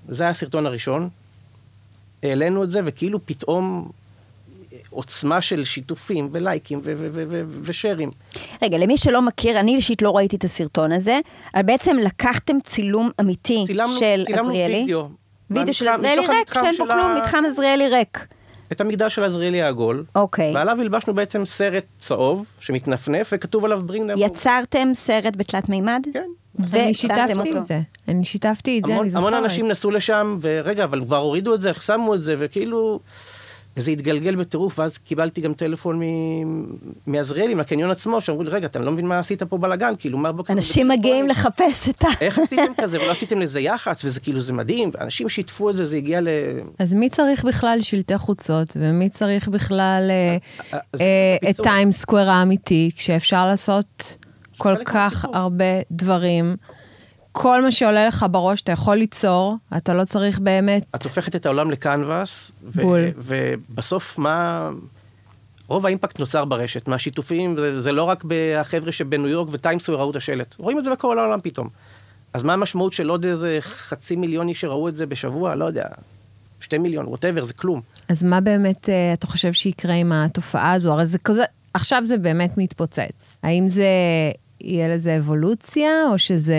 זה 0.09 0.23
היה 0.23 0.29
הסרטון 0.29 0.65
הראשון. 0.65 1.09
העלינו 2.23 2.63
את 2.63 2.71
זה, 2.71 2.79
וכאילו 2.85 3.19
פתאום 3.25 3.91
עוצמה 4.89 5.41
של 5.41 5.63
שיתופים 5.63 6.29
ולייקים 6.31 6.81
ושרים. 7.61 8.11
רגע, 8.61 8.77
למי 8.77 8.97
שלא 8.97 9.21
מכיר, 9.21 9.59
אני 9.59 9.75
אישית 9.75 10.01
לא 10.01 10.17
ראיתי 10.17 10.35
את 10.35 10.43
הסרטון 10.43 10.91
הזה, 10.91 11.19
אבל 11.55 11.63
בעצם 11.63 11.97
לקחתם 11.97 12.55
צילום 12.63 13.09
אמיתי 13.21 13.63
צילמנו, 13.67 13.99
של 13.99 14.23
צילמנו 14.25 14.49
עזריאלי. 14.49 14.85
צילמנו 14.85 14.87
וידאו. 14.87 15.09
וידאו 15.49 15.73
של 15.73 15.87
עזריאלי 15.87 16.27
ריק, 16.27 16.53
שאין 16.53 16.75
בו 16.77 16.85
כלום, 16.85 17.15
מתחם 17.15 17.43
עזריאלי 17.47 17.89
ריק. 17.89 18.27
את 18.71 18.81
המגדל 18.81 19.09
של 19.09 19.23
עזריאלי 19.23 19.61
העגול. 19.61 20.03
אוקיי. 20.15 20.55
ועליו 20.55 20.81
הלבשנו 20.81 21.13
בעצם 21.13 21.45
סרט 21.45 21.83
צהוב 21.99 22.45
שמתנפנף 22.59 23.29
וכתוב 23.33 23.65
עליו 23.65 23.81
ברינג 23.85 24.11
them 24.11 24.19
יצרתם 24.19 24.89
סרט 24.93 25.35
בתלת 25.35 25.69
מימד? 25.69 26.01
כן. 26.13 26.29
אני 26.73 26.93
שיתפתי 26.93 27.57
את 27.57 27.63
זה. 27.63 27.81
אני 28.07 28.25
שיתפתי 28.25 28.79
את 28.79 28.85
זה, 28.85 28.97
אני 28.97 29.09
זוכרת. 29.09 29.27
המון 29.27 29.43
אנשים 29.43 29.67
נסעו 29.67 29.91
לשם, 29.91 30.37
ורגע, 30.41 30.83
אבל 30.83 31.01
כבר 31.01 31.17
הורידו 31.17 31.55
את 31.55 31.61
זה, 31.61 31.69
איך 31.69 31.81
שמו 31.81 32.15
את 32.15 32.21
זה, 32.21 32.35
וכאילו... 32.39 32.99
וזה 33.79 33.91
התגלגל 33.91 34.35
בטירוף, 34.35 34.79
ואז 34.79 34.97
קיבלתי 34.97 35.41
גם 35.41 35.53
טלפון 35.53 36.01
מעזריאלי, 37.07 37.53
מהקניון 37.53 37.91
עצמו, 37.91 38.21
שאמרו 38.21 38.43
לי, 38.43 38.49
רגע, 38.49 38.67
אתה 38.67 38.79
לא 38.79 38.91
מבין 38.91 39.05
מה 39.05 39.19
עשית 39.19 39.43
פה 39.43 39.57
בלאגן, 39.57 39.93
כאילו, 39.99 40.17
מה 40.17 40.31
בוקר... 40.31 40.53
אנשים 40.53 40.87
מגיעים 40.87 41.27
לחפש 41.27 41.89
את 41.89 42.03
ה... 42.03 42.07
איך 42.21 42.39
עשיתם 42.39 42.73
כזה, 42.81 43.01
ולא 43.01 43.11
עשיתם 43.11 43.39
לזה 43.39 43.59
יח"צ, 43.59 44.05
וזה 44.05 44.19
כאילו, 44.19 44.41
זה 44.41 44.53
מדהים, 44.53 44.91
אנשים 45.01 45.29
שיתפו 45.29 45.69
את 45.69 45.75
זה, 45.75 45.85
זה 45.85 45.97
הגיע 45.97 46.21
ל... 46.21 46.27
אז 46.79 46.93
מי 46.93 47.09
צריך 47.09 47.45
בכלל 47.45 47.81
שלטי 47.81 48.17
חוצות, 48.17 48.77
ומי 48.79 49.09
צריך 49.09 49.47
בכלל 49.47 50.11
אה, 50.11 50.37
אה, 51.01 51.49
את 51.49 51.61
טיים 51.63 51.91
סקוואר 51.91 52.29
האמיתי, 52.29 52.89
כשאפשר 52.95 53.45
לעשות 53.45 54.17
כל 54.57 54.75
כך 54.85 55.25
הרבה 55.33 55.81
דברים. 55.91 56.55
כל 57.31 57.61
מה 57.61 57.71
שעולה 57.71 58.07
לך 58.07 58.25
בראש 58.31 58.61
אתה 58.61 58.71
יכול 58.71 58.95
ליצור, 58.95 59.55
אתה 59.77 59.93
לא 59.93 60.05
צריך 60.05 60.39
באמת... 60.39 60.83
את 60.95 61.03
הופכת 61.03 61.35
את 61.35 61.45
העולם 61.45 61.71
לקנבס, 61.71 62.51
בול. 62.75 62.99
ובסוף 63.17 64.17
מה... 64.17 64.69
רוב 65.67 65.85
האימפקט 65.85 66.19
נוצר 66.19 66.45
ברשת, 66.45 66.87
מהשיתופים, 66.87 67.57
זה, 67.57 67.81
זה 67.81 67.91
לא 67.91 68.03
רק 68.03 68.23
החבר'ה 68.59 68.91
שבניו 68.91 69.27
יורק 69.27 69.47
וטיימסווי 69.51 69.97
ראו 69.97 70.11
את 70.11 70.15
השלט, 70.15 70.55
רואים 70.57 70.79
את 70.79 70.83
זה 70.83 70.91
בכל 70.91 71.19
העולם 71.19 71.39
פתאום. 71.43 71.67
אז 72.33 72.43
מה 72.43 72.53
המשמעות 72.53 72.93
של 72.93 73.09
עוד 73.09 73.25
איזה 73.25 73.57
חצי 73.61 74.15
מיליון 74.15 74.49
איש 74.49 74.61
שראו 74.61 74.89
את 74.89 74.95
זה 74.95 75.05
בשבוע? 75.05 75.55
לא 75.55 75.65
יודע, 75.65 75.83
שתי 76.59 76.77
מיליון, 76.77 77.05
ווטאבר, 77.05 77.43
זה 77.43 77.53
כלום. 77.53 77.81
אז 78.09 78.23
מה 78.23 78.41
באמת 78.41 78.85
uh, 78.85 78.91
אתה 79.13 79.27
חושב 79.27 79.53
שיקרה 79.53 79.93
עם 79.93 80.11
התופעה 80.11 80.73
הזו? 80.73 80.93
הרי 80.93 81.05
זה 81.05 81.19
כזה, 81.19 81.43
עכשיו 81.73 82.03
זה 82.03 82.17
באמת 82.17 82.57
מתפוצץ. 82.57 83.39
האם 83.43 83.67
זה, 83.67 83.87
יהיה 84.61 84.95
לזה 84.95 85.17
אבולוציה, 85.17 85.91
או 86.11 86.19
שזה... 86.19 86.55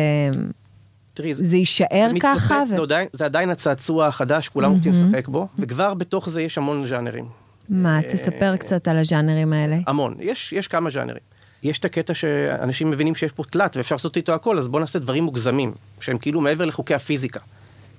תראי, 1.20 1.34
זה 1.34 1.56
יישאר 1.56 2.10
ככה? 2.20 2.62
ו... 2.62 2.66
זה, 2.66 2.82
עדיין, 2.82 3.08
זה 3.12 3.24
עדיין 3.24 3.50
הצעצוע 3.50 4.06
החדש, 4.06 4.48
כולם 4.48 4.72
רוצים 4.72 4.92
לשחק 4.92 5.28
בו, 5.28 5.48
וכבר 5.58 5.94
בתוך 5.94 6.28
זה 6.28 6.42
יש 6.42 6.58
המון 6.58 6.86
ז'אנרים. 6.86 7.24
מה, 7.68 7.96
אה, 7.96 8.02
תספר 8.02 8.56
קצת 8.56 8.88
על 8.88 8.98
הז'אנרים 8.98 9.52
האלה. 9.52 9.76
המון, 9.86 10.14
יש, 10.20 10.52
יש 10.52 10.68
כמה 10.68 10.90
ז'אנרים. 10.90 11.22
יש 11.62 11.78
את 11.78 11.84
הקטע 11.84 12.14
שאנשים 12.14 12.90
מבינים 12.90 13.14
שיש 13.14 13.32
פה 13.32 13.44
תלת 13.44 13.76
ואפשר 13.76 13.94
לעשות 13.94 14.16
איתו 14.16 14.34
הכל, 14.34 14.58
אז 14.58 14.68
בואו 14.68 14.80
נעשה 14.80 14.98
דברים 14.98 15.24
מוגזמים, 15.24 15.72
שהם 16.00 16.18
כאילו 16.18 16.40
מעבר 16.40 16.64
לחוקי 16.64 16.94
הפיזיקה. 16.94 17.40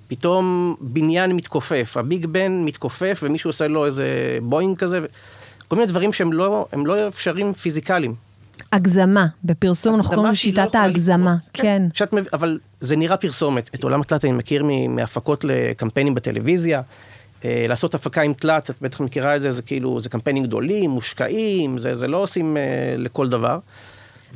פתאום 0.08 0.76
בניין 0.82 1.32
מתכופף, 1.32 1.98
הביג 1.98 2.26
בן 2.26 2.52
מתכופף 2.52 3.20
ומישהו 3.24 3.50
עושה 3.50 3.68
לו 3.68 3.86
איזה 3.86 4.38
בואינג 4.42 4.78
כזה, 4.78 5.00
כל 5.68 5.76
מיני 5.76 5.88
דברים 5.88 6.14
שהם 6.14 6.34
לא, 6.34 6.66
לא 6.74 7.08
אפשריים 7.08 7.54
פיזיקליים. 7.54 8.16
הגזמה, 8.72 9.26
בפרסום 9.44 9.96
אנחנו 9.96 10.10
קוראים 10.10 10.26
לזה 10.26 10.32
לא 10.32 10.36
שיטת 10.36 10.76
ההגזמה, 10.76 11.36
כן. 11.54 11.88
כן. 11.94 12.06
אבל 12.34 12.60
זה 12.80 12.96
נראה 12.96 13.18
פרסומת. 13.18 13.70
את 13.76 13.84
עולם 13.84 14.02
התלת 14.02 14.26
אני 14.26 14.32
מכיר 14.32 14.64
מהפקות 14.90 15.44
לקמפיינים 15.44 16.16
בטלוויזיה. 16.16 16.82
אה, 17.46 17.66
לעשות 17.70 17.96
הפקה 17.96 18.22
עם 18.22 18.34
תלת, 18.34 18.70
את 18.70 18.76
בטח 18.82 19.02
מכירה 19.02 19.36
את 19.36 19.42
זה, 19.42 19.52
זה 19.52 19.62
כאילו, 19.62 20.00
זה 20.00 20.10
קמפיינים 20.10 20.44
גדולים, 20.44 20.90
מושקעים, 20.90 21.78
זה, 21.78 21.96
זה 21.96 22.08
לא 22.08 22.18
עושים 22.18 22.58
אה, 22.58 22.62
לכל 22.98 23.30
דבר. 23.30 23.60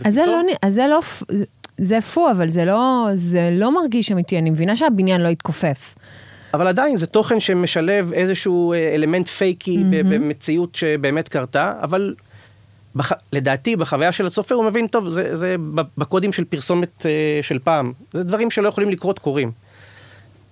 אז 0.05 0.13
זה 0.13 0.25
לא, 0.25 0.41
אז 0.61 0.73
זה 0.73 0.87
לא, 0.87 0.99
זה 1.77 2.01
פו, 2.01 2.31
אבל 2.31 2.49
זה 2.49 2.65
לא, 2.65 3.07
זה 3.15 3.49
לא 3.51 3.75
מרגיש 3.75 4.11
אמיתי, 4.11 4.37
אני 4.37 4.49
מבינה 4.49 4.75
שהבניין 4.75 5.21
לא 5.21 5.27
יתכופף. 5.27 5.95
אבל 6.53 6.67
עדיין 6.67 6.97
זה 6.97 7.07
תוכן 7.07 7.39
שמשלב 7.39 8.13
איזשהו 8.13 8.73
אה, 8.73 8.95
אלמנט 8.95 9.27
פייקי 9.27 9.77
mm-hmm. 9.77 10.07
במציאות 10.09 10.75
שבאמת 10.75 11.27
קרתה, 11.27 11.73
אבל 11.81 12.13
בח... 12.95 13.11
לדעתי, 13.33 13.75
בחוויה 13.75 14.11
של 14.11 14.27
הצופה, 14.27 14.55
הוא 14.55 14.65
מבין, 14.65 14.87
טוב, 14.87 15.09
זה, 15.09 15.35
זה 15.35 15.55
בקודים 15.97 16.33
של 16.33 16.45
פרסומת 16.45 17.01
uh, 17.01 17.43
של 17.43 17.59
פעם. 17.59 17.93
זה 18.13 18.23
דברים 18.23 18.51
שלא 18.51 18.67
יכולים 18.67 18.89
לקרות 18.89 19.19
קורים. 19.19 19.51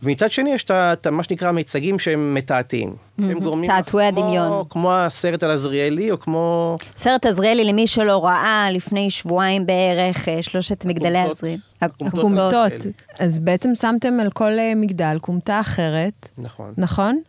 ומצד 0.04 0.32
שני 0.32 0.54
יש 0.54 0.66
את 0.72 1.08
מה 1.08 1.24
שנקרא 1.24 1.52
מיצגים 1.52 2.00
שהם 2.00 2.34
מתעתעים. 2.34 2.90
Mm-hmm. 2.90 3.24
הם 3.24 3.40
גורמים... 3.40 3.70
תעתועי 3.72 4.06
הדמיון. 4.06 4.64
כמו 4.70 4.94
הסרט 4.94 5.44
על 5.44 5.52
עזריאלי, 5.52 6.12
או 6.12 6.20
כמו... 6.20 6.78
סרט 6.96 7.26
עזריאלי, 7.26 7.64
למי 7.64 7.88
שלא 7.88 8.26
ראה, 8.26 8.68
לפני 8.72 9.10
שבועיים 9.10 9.66
בערך, 9.66 10.30
אה, 10.30 10.44
שלושת 10.44 10.86
מגדלי 10.86 11.20
עזריאלי. 11.20 11.60
הקומטות. 11.82 12.74
אז 13.20 13.40
בעצם 13.40 13.70
שמתם 13.76 14.20
על 14.20 14.32
כל 14.32 14.60
אה, 14.60 14.74
מגדל 14.76 15.18
קומטה 15.22 15.60
אחרת. 15.60 16.30
נכון. 16.38 16.74
נכון? 16.78 17.22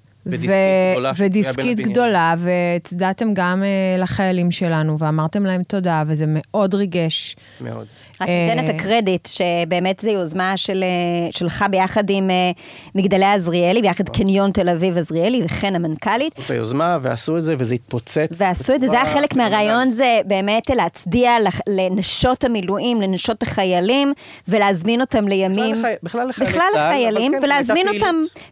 ודיסקית 1.16 1.80
גדולה, 1.80 2.34
והצדעתם 2.38 3.34
גם 3.34 3.62
uh, 3.62 4.00
לחיילים 4.00 4.50
שלנו, 4.50 4.98
ואמרתם 4.98 5.46
להם 5.46 5.62
תודה, 5.62 6.02
וזה 6.06 6.24
מאוד 6.28 6.74
ריגש. 6.74 7.36
מאוד. 7.60 7.86
רק 8.20 8.28
ניתן 8.28 8.64
את 8.64 8.70
אה, 8.70 8.76
הקרדיט, 8.76 9.28
שבאמת 9.28 10.00
זו 10.00 10.10
יוזמה 10.10 10.56
של, 10.56 10.82
אה, 10.82 11.32
שלך 11.32 11.64
ביחד 11.70 12.10
עם 12.10 12.30
מגדלי 12.94 13.26
עזריאלי, 13.26 13.82
ביחד 13.82 14.08
קניון 14.08 14.50
תל 14.50 14.68
אביב 14.68 14.98
עזריאלי, 14.98 15.42
וכן 15.44 15.74
המנכ"לית. 15.74 16.34
זאת 16.38 16.50
היוזמה, 16.50 16.98
ועשו 17.02 17.36
את 17.36 17.42
זה, 17.42 17.54
וזה 17.58 17.74
התפוצץ. 17.74 18.28
ועשו 18.30 18.74
את 18.74 18.80
זה, 18.80 18.88
זה 18.88 19.02
היה 19.02 19.12
חלק 19.12 19.36
מהרעיון, 19.36 19.90
זה 19.90 20.20
באמת 20.26 20.70
להצדיע 20.70 21.30
לנשות 21.66 22.44
המילואים, 22.44 23.02
לנשות 23.02 23.42
החיילים, 23.42 24.12
ולהזמין 24.48 25.00
אותם 25.00 25.28
לימים... 25.28 25.82
בכלל 26.02 26.28
לחיילים, 26.28 27.32
כן, 27.32 27.38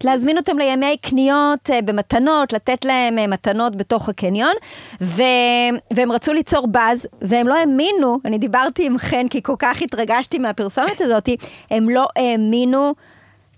ולהזמין 0.05 0.37
אותם 0.39 0.59
לימי 0.59 0.97
קניות. 1.03 1.71
אה, 1.71 1.83
במתנות, 1.83 2.53
לתת 2.53 2.85
להם 2.85 3.19
אה, 3.19 3.27
מתנות 3.27 3.77
בתוך 3.77 4.09
הקניון. 4.09 4.53
והם 5.01 6.13
רצו 6.13 6.33
ליצור 6.33 6.67
באז, 6.67 7.07
והם 7.23 7.49
לא 7.49 7.55
האמינו, 7.55 8.19
אני 8.25 8.39
דיברתי 8.39 8.87
עם 8.87 8.99
חן 8.99 9.29
כי 9.29 9.43
כל 9.53 9.57
כך 9.59 9.83
התרגשתי 9.83 10.39
מהפרסומת 10.39 11.01
הזאת, 11.01 11.29
הם 11.71 11.89
לא 11.89 12.07
האמינו. 12.17 12.95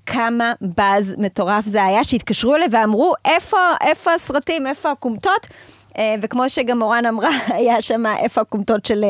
כמה 0.07 0.53
באז 0.61 1.15
מטורף 1.19 1.67
זה 1.67 1.85
היה, 1.85 2.05
שהתקשרו 2.05 2.55
אליי 2.55 2.69
ואמרו, 2.71 3.15
איפה, 3.25 3.57
איפה 3.81 4.13
הסרטים, 4.13 4.67
איפה 4.67 4.91
הכומתות? 4.91 5.47
אה, 5.99 6.15
וכמו 6.23 6.49
שגם 6.49 6.79
מורן 6.79 7.07
אמרה, 7.07 7.31
היה 7.57 7.83
שם 7.83 8.07
איפה 8.07 8.41
הכומתות 8.41 8.87
של 8.87 9.05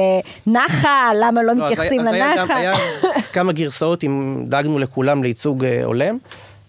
נחל, 0.47 1.17
למה 1.21 1.43
לא, 1.43 1.55
לא 1.55 1.65
מתייחסים 1.65 2.01
לנחל. 2.01 2.55
היה 2.57 2.73
כמה 3.35 3.53
גרסאות, 3.53 4.05
אם 4.05 4.45
דאגנו 4.49 4.79
לכולם 4.79 5.23
לייצוג 5.23 5.65
הולם, 5.85 6.19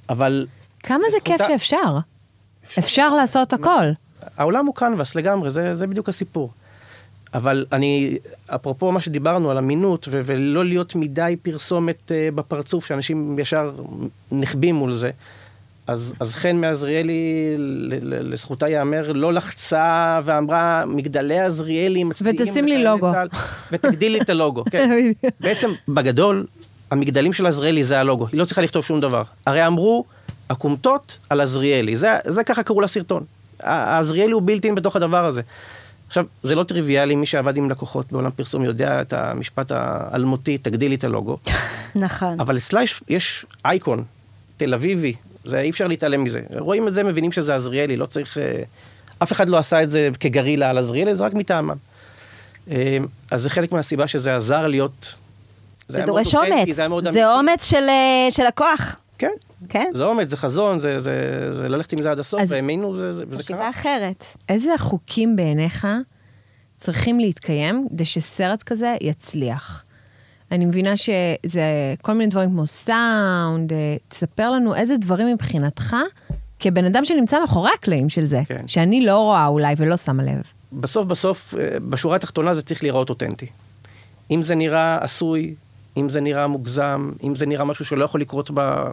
אבל... 0.10 0.48
כמה 0.84 1.04
זה 1.12 1.18
כיף 1.24 1.48
שאפשר. 1.48 1.98
אפשר 2.80 3.14
לעשות 3.14 3.54
הכל. 3.54 3.92
העולם 4.38 4.66
הוא 4.66 4.76
קנבס 4.76 5.16
לגמרי, 5.16 5.52
זה, 5.52 5.76
זה 5.76 5.88
בדיוק 5.88 6.10
הסיפור. 6.10 6.50
אבל 7.36 7.66
אני, 7.72 8.18
אפרופו 8.48 8.92
מה 8.92 9.02
שדיברנו 9.02 9.52
על 9.52 9.58
אמינות, 9.58 10.08
ו- 10.12 10.22
ולא 10.26 10.66
להיות 10.66 10.96
מדי 10.96 11.36
פרסומת 11.42 12.12
uh, 12.12 12.36
בפרצוף, 12.36 12.86
שאנשים 12.86 13.40
ישר 13.40 13.72
נחבים 14.32 14.76
מול 14.76 14.94
זה, 14.94 15.12
אז, 15.88 16.16
אז 16.20 16.36
חן 16.36 16.56
מעזריאלי, 16.56 17.56
לזכותה 18.02 18.68
ייאמר, 18.68 19.12
לא 19.12 19.34
לחצה 19.34 20.20
ואמרה, 20.26 20.84
מגדלי 20.88 21.40
עזריאלי 21.40 22.04
מצדיעים... 22.04 22.36
ותשים 22.42 22.66
לי 22.68 22.84
לוגו. 22.84 23.12
צהל, 23.12 23.28
ותגדיל 23.72 24.12
לי 24.12 24.22
את 24.22 24.30
הלוגו, 24.30 24.64
כן. 24.72 24.90
בעצם, 25.40 25.70
בגדול, 25.88 26.46
המגדלים 26.92 27.34
של 27.34 27.46
עזריאלי 27.46 27.84
זה 27.84 28.00
הלוגו, 28.00 28.28
היא 28.32 28.40
לא 28.40 28.46
צריכה 28.46 28.62
לכתוב 28.62 28.84
שום 28.86 29.00
דבר. 29.00 29.24
הרי 29.46 29.68
אמרו, 29.68 30.06
הכומתות 30.50 31.18
על 31.30 31.42
עזריאלי, 31.42 31.96
זה, 31.96 32.10
זה 32.28 32.44
ככה 32.44 32.64
קראו 32.64 32.82
לסרטון. 32.82 33.24
העזריאלי 33.60 34.32
הוא 34.32 34.42
בלתי 34.46 34.72
בתוך 34.72 34.96
הדבר 34.96 35.26
הזה. 35.26 35.42
עכשיו, 36.18 36.26
זה 36.42 36.56
לא 36.56 36.64
טריוויאלי, 36.64 37.16
מי 37.16 37.26
שעבד 37.26 37.58
עם 37.58 37.70
לקוחות 37.70 38.12
בעולם 38.12 38.32
פרסום 38.32 38.66
יודע 38.66 39.02
את 39.02 39.14
המשפט 39.14 39.72
האלמותי, 39.72 40.58
תגדילי 40.58 40.96
את 40.96 41.04
הלוגו. 41.04 41.38
נכון. 41.96 42.40
אבל 42.40 42.58
אצלה 42.58 42.84
יש, 42.84 43.02
יש 43.10 43.46
אייקון, 43.66 44.04
תל 44.58 44.74
אביבי, 44.74 45.14
זה 45.44 45.60
אי 45.60 45.70
אפשר 45.70 45.88
להתעלם 45.88 46.24
מזה. 46.24 46.42
רואים 46.58 46.88
את 46.88 46.94
זה, 46.94 47.04
מבינים 47.04 47.32
שזה 47.32 47.56
עזריאלי, 47.56 47.98
לא 47.98 48.06
צריך... 48.06 48.38
אה, 48.38 48.64
אף 49.24 49.32
אחד 49.32 49.50
לא 49.50 49.58
עשה 49.58 49.84
את 49.84 49.90
זה 49.90 50.10
כגרילה 50.20 50.70
על 50.70 50.78
עזריאלי, 50.78 51.16
זה 51.16 51.24
רק 51.26 51.34
מטעמם. 51.34 51.76
אה, 52.72 52.98
אז 53.32 53.42
זה 53.42 53.50
חלק 53.50 53.72
מהסיבה 53.72 54.08
שזה 54.08 54.36
עזר 54.36 54.68
להיות... 54.68 55.14
זה, 55.88 55.98
זה 56.00 56.06
דורש 56.06 56.36
אומץ, 56.36 56.76
זה, 56.76 57.12
זה 57.12 57.34
אומץ 57.34 57.66
של, 57.66 57.84
אה, 57.90 58.28
של 58.32 58.46
הכוח. 58.46 58.96
כן, 59.18 59.32
כן. 59.70 59.92
זה 59.94 60.04
אומץ, 60.04 60.30
זה 60.30 60.38
חזון, 60.38 60.80
זה, 60.80 61.00
זה, 61.00 61.50
זה 61.54 61.70
ללכת 61.70 61.94
עם 61.94 62.02
זה 62.02 62.12
עד 62.12 62.20
הסוף, 62.20 62.42
והאמינו, 62.48 62.98
זה, 62.98 63.14
זה, 63.14 63.24
וזה 63.28 63.44
קרה. 63.44 63.58
חשיבה 63.58 63.70
אחרת. 63.70 64.26
איזה 64.50 64.72
חוקים 64.78 65.36
בעיניך 65.36 65.88
צריכים 66.76 67.20
להתקיים 67.20 67.88
כדי 67.90 68.06
שסרט 68.06 68.64
כזה 68.64 68.96
יצליח? 69.02 69.86
אני 70.52 70.66
מבינה 70.66 70.98
שזה 70.98 71.64
כל 72.02 72.14
מיני 72.14 72.30
דברים 72.30 72.50
כמו 72.50 72.68
סאונד, 72.68 73.74
אה, 73.74 73.96
תספר 74.08 74.52
לנו 74.52 74.76
איזה 74.76 74.98
דברים 74.98 75.28
מבחינתך, 75.34 75.96
כבן 76.60 76.86
אדם 76.86 77.06
שנמצא 77.06 77.40
מאחורי 77.40 77.72
הקלעים 77.74 78.10
של 78.10 78.26
זה, 78.26 78.42
כן. 78.46 78.68
שאני 78.68 79.06
לא 79.06 79.18
רואה 79.18 79.48
אולי 79.48 79.74
ולא 79.78 79.98
שמה 79.98 80.24
לב. 80.24 80.52
בסוף 80.74 81.08
בסוף, 81.08 81.54
אה, 81.60 81.80
בשורה 81.90 82.16
התחתונה 82.16 82.54
זה 82.54 82.62
צריך 82.62 82.84
להיראות 82.84 83.10
אותנטי. 83.10 83.48
אם 84.32 84.42
זה 84.42 84.56
נראה 84.56 84.98
עשוי, 85.02 85.56
אם 85.98 86.10
זה 86.10 86.22
נראה 86.22 86.48
מוגזם, 86.48 87.12
אם 87.24 87.36
זה 87.36 87.46
נראה 87.46 87.66
משהו 87.66 87.86
שלא 87.86 88.06
יכול 88.06 88.22
לקרות 88.22 88.52
ב... 88.54 88.88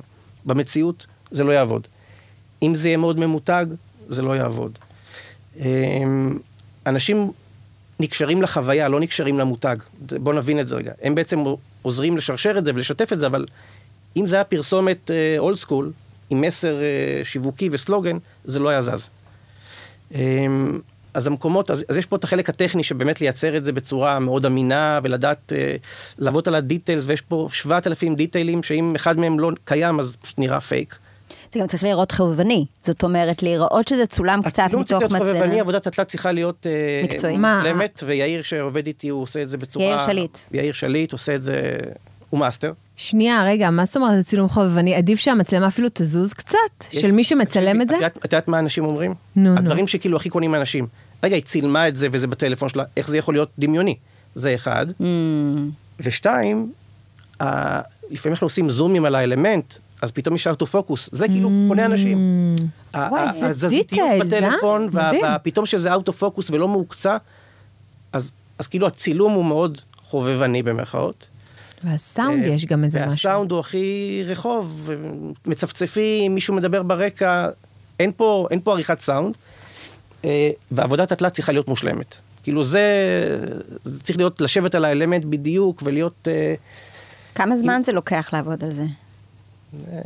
במציאות, 0.47 1.07
זה 1.31 1.45
לא 1.45 1.53
יעבוד. 1.53 1.87
אם 2.63 2.75
זה 2.75 2.89
יהיה 2.89 2.97
מאוד 2.97 3.19
ממותג, 3.19 3.67
זה 4.09 4.23
לא 4.23 4.37
יעבוד. 4.37 4.79
אמ, 5.61 6.39
אנשים 6.87 7.31
נקשרים 8.01 8.43
לחוויה, 8.43 8.89
לא 8.89 9.01
נקשרים 9.01 9.39
למותג. 9.39 9.77
בואו 10.21 10.37
נבין 10.37 10.61
את 10.61 10.69
זה 10.69 10.77
רגע. 10.77 10.93
הם 11.03 11.15
בעצם 11.15 11.43
עוזרים 11.83 12.17
לשרשר 12.17 12.59
את 12.59 12.65
זה 12.65 12.71
ולשתף 12.75 13.13
את 13.13 13.19
זה, 13.19 13.27
אבל 13.27 13.47
אם 14.17 14.27
זה 14.27 14.37
היה 14.37 14.45
פרסומת 14.45 15.11
אולד 15.39 15.57
uh, 15.57 15.61
סקול, 15.61 15.93
עם 16.31 16.41
מסר 16.41 16.77
uh, 16.81 17.27
שיווקי 17.27 17.69
וסלוגן, 17.73 18.19
זה 18.45 18.59
לא 18.59 18.69
היה 18.69 18.83
זז. 18.83 19.09
אמ, 20.15 20.81
אז 21.15 21.27
המקומות, 21.27 21.71
אז, 21.71 21.85
אז 21.89 21.97
יש 21.97 22.07
פה 22.07 22.17
את 22.17 22.25
החלק 22.25 22.49
הטכני 22.49 22.85
שבאמת 22.85 23.21
לייצר 23.21 23.57
את 23.57 23.65
זה 23.65 23.73
בצורה 23.73 24.19
מאוד 24.19 24.47
אמינה 24.47 25.01
ולדעת, 25.03 25.53
אה, 25.57 25.77
לעבוד 26.19 26.49
על 26.49 26.55
ה 26.55 26.60
details, 26.60 27.05
ויש 27.07 27.21
פה 27.21 27.49
7,000 27.51 28.15
דיטיילים 28.15 28.63
שאם 28.63 28.93
אחד 28.97 29.19
מהם 29.19 29.41
לא 29.41 29.51
קיים 29.65 30.01
אז 30.01 30.17
פשוט 30.17 30.39
נראה 30.39 30.61
פייק. 30.61 30.97
זה 31.53 31.61
גם 31.61 31.67
צריך 31.67 31.83
להיראות 31.83 32.13
חובבני, 32.13 32.65
זאת 32.83 33.03
אומרת, 33.03 33.43
להיראות 33.43 33.89
שזה 33.89 34.07
צולם 34.07 34.43
קצת 34.43 34.63
הצילום 34.65 34.81
מתוך 34.81 34.89
צריך 34.89 35.01
להיות 35.01 35.23
מצלמה. 35.23 35.41
חובבני, 35.41 35.61
עבודת 35.61 35.87
התלת 35.87 36.09
צריכה 36.09 36.33
להיות 36.33 36.67
אה, 36.67 37.03
מקצועית. 37.05 37.39
מה? 37.39 37.59
מושלמת, 37.59 38.03
ויאיר 38.07 38.43
שעובד 38.43 38.87
איתי 38.87 39.09
הוא 39.09 39.23
עושה 39.23 39.43
את 39.43 39.49
זה 39.49 39.59
בצורה... 39.59 39.85
יאיר 39.85 40.07
שליט. 40.07 40.39
יאיר 40.53 40.73
שליט 40.73 41.13
עושה 41.13 41.35
את 41.35 41.43
זה, 41.43 41.77
הוא 42.33 42.41
מאסטר. 42.41 42.73
שנייה, 42.97 43.45
רגע, 43.47 43.71
מה 43.71 43.85
זאת 43.85 43.97
אומרת 43.97 44.25
צילום 44.27 44.49
חובבני? 44.49 44.95
עדיף 44.95 45.19
שהמצלמה 45.19 45.67
אפילו 45.67 45.89
תזוז 45.93 46.33
קצת? 46.33 46.57
של 46.91 47.11
מי 47.11 47.25
שמצלם 47.25 47.81
את 47.83 47.89
זה? 47.89 47.95
את 47.95 48.01
יודעת- 48.01 48.17
את 48.19 48.33
יודעת 48.33 48.49
מה 48.49 48.59
אנשים 48.59 48.85
אומרים? 48.85 49.15
נו, 49.37 49.51
נו. 49.55 49.59
הדברים 49.59 49.87
שכאילו 49.87 50.17
הכי 50.17 50.31
קונים 50.31 50.51
מאנשים. 50.53 50.87
רגע, 51.23 51.35
היא 51.37 51.43
צילמה 51.45 51.89
את 51.89 51.97
זה 51.97 52.09
וזה 52.13 52.27
בטלפון 52.27 52.69
שלה, 52.69 52.85
איך 52.97 53.09
זה 53.09 53.19
יכול 53.19 53.35
להיות 53.35 53.51
דמיוני? 53.59 53.97
זה 54.35 54.55
אחד. 54.55 54.87
Mm, 54.91 55.03
ושתיים, 56.01 56.73
ה- 57.41 57.81
לפעמים 58.11 58.33
אנחנו 58.33 58.45
עושים 58.45 58.71
זומים 58.71 59.05
על 59.05 59.15
האלמנט, 59.15 59.75
אז 60.03 60.13
פתאום 60.13 60.35
יש 60.35 60.47
אוטו 60.47 60.67
פוקוס, 60.67 61.09
זה 61.13 61.29
כאילו 61.29 61.51
קונה 61.69 61.85
אנשים. 61.87 62.19
Mm. 62.95 62.99
וואי, 62.99 63.27
זה 63.41 63.47
הזזיתיות 63.47 64.09
בטלפון, 64.21 64.83
אה? 64.83 64.89
מדהים. 65.09 65.25
ופתאום 65.41 65.67
שזה 65.67 65.95
אוטו 65.95 66.13
פוקוס 66.13 66.51
ולא 66.51 66.69
מהוקצע, 66.69 67.17
אז 68.13 68.35
אז 68.59 68.67
כאילו 68.67 68.87
הצילום 68.87 69.33
הוא 69.33 69.45
מאוד 69.45 69.79
חובבני 70.03 70.63
במרכאות. 70.63 71.27
והסאונד 71.85 72.47
יש 72.47 72.67
גם 72.67 72.85
איזה 72.85 72.99
משהו. 72.99 73.11
והסאונד 73.11 73.51
הוא 73.51 73.61
הכי 73.61 74.23
רחוב, 74.27 74.91
מצפצפים, 75.47 76.35
מישהו 76.35 76.55
מדבר 76.55 76.83
ברקע, 76.83 77.49
אין 78.01 78.13
פה, 78.17 78.47
אין 78.51 78.61
פה 78.61 78.73
עריכת 78.73 79.01
סאונד, 79.01 79.35
אה, 80.25 80.51
ועבודת 80.71 81.13
התלת 81.13 81.33
צריכה 81.33 81.53
להיות 81.53 81.69
מושלמת. 81.69 82.17
כאילו 82.43 82.65
זה, 82.65 82.87
זה 83.85 84.03
צריך 84.03 84.19
להיות, 84.19 84.41
לשבת 84.41 84.75
על 84.75 84.85
האלמנט 84.85 85.25
בדיוק 85.25 85.83
ולהיות, 85.85 86.29
אה, 86.31 86.55
כמה 87.35 87.57
זמן 87.57 87.81
זה 87.83 87.93
לוקח 87.93 88.31
לעבוד 88.33 88.65
על 88.65 88.75
זה? 88.75 88.85
אה, 89.93 89.99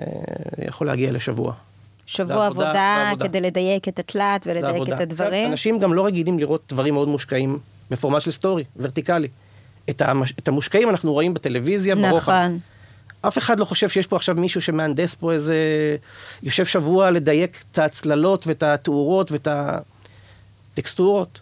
יכול 0.67 0.87
להגיע 0.87 1.13
לשבוע. 1.13 1.53
שבוע 2.07 2.47
עבודה, 2.47 3.09
עבודה. 3.11 3.29
כדי 3.29 3.41
לדייק 3.41 3.89
את 3.89 3.99
התלת 3.99 4.47
ולדייק. 4.47 4.89
את 4.95 5.01
הדברים? 5.01 5.51
אנשים 5.51 5.79
גם 5.79 5.95
לא 5.95 6.07
רגילים 6.07 6.39
לראות 6.39 6.63
דברים 6.69 6.95
מאוד 6.95 7.09
מושקעים 7.09 7.59
בפורמט 7.91 8.23
של 8.23 8.31
סטורי, 8.31 8.65
ורטיקלי. 8.77 9.29
את, 9.91 10.03
המש, 10.03 10.35
את 10.39 10.49
המושקעים 10.49 10.91
אנחנו 10.91 11.13
רואים 11.13 11.35
בטלוויזיה, 11.35 11.95
ברוחב. 11.95 12.33
נכון. 12.33 12.59
אף 13.21 13.39
אחד 13.39 13.61
לא 13.61 13.65
חושב 13.65 13.89
שיש 13.89 14.07
פה 14.07 14.17
עכשיו 14.17 14.35
מישהו 14.35 14.63
שמהנדס 14.63 15.15
פה 15.15 15.33
איזה... 15.33 15.57
יושב 16.43 16.65
שבוע 16.65 17.11
לדייק 17.11 17.65
את 17.73 17.79
ההצללות 17.79 18.47
ואת 18.47 18.63
התאורות 18.63 19.33
ואת 19.33 19.49
הטקסטורות. 20.73 21.41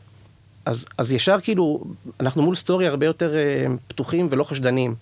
אז, 0.67 0.87
אז 0.99 1.13
ישר 1.13 1.41
כאילו, 1.43 1.85
אנחנו 2.21 2.43
מול 2.43 2.55
סטורי 2.55 2.87
הרבה 2.87 3.07
יותר 3.07 3.35
אה, 3.37 3.67
פתוחים 3.87 4.29
ולא 4.31 4.45
חשדניים. 4.45 4.95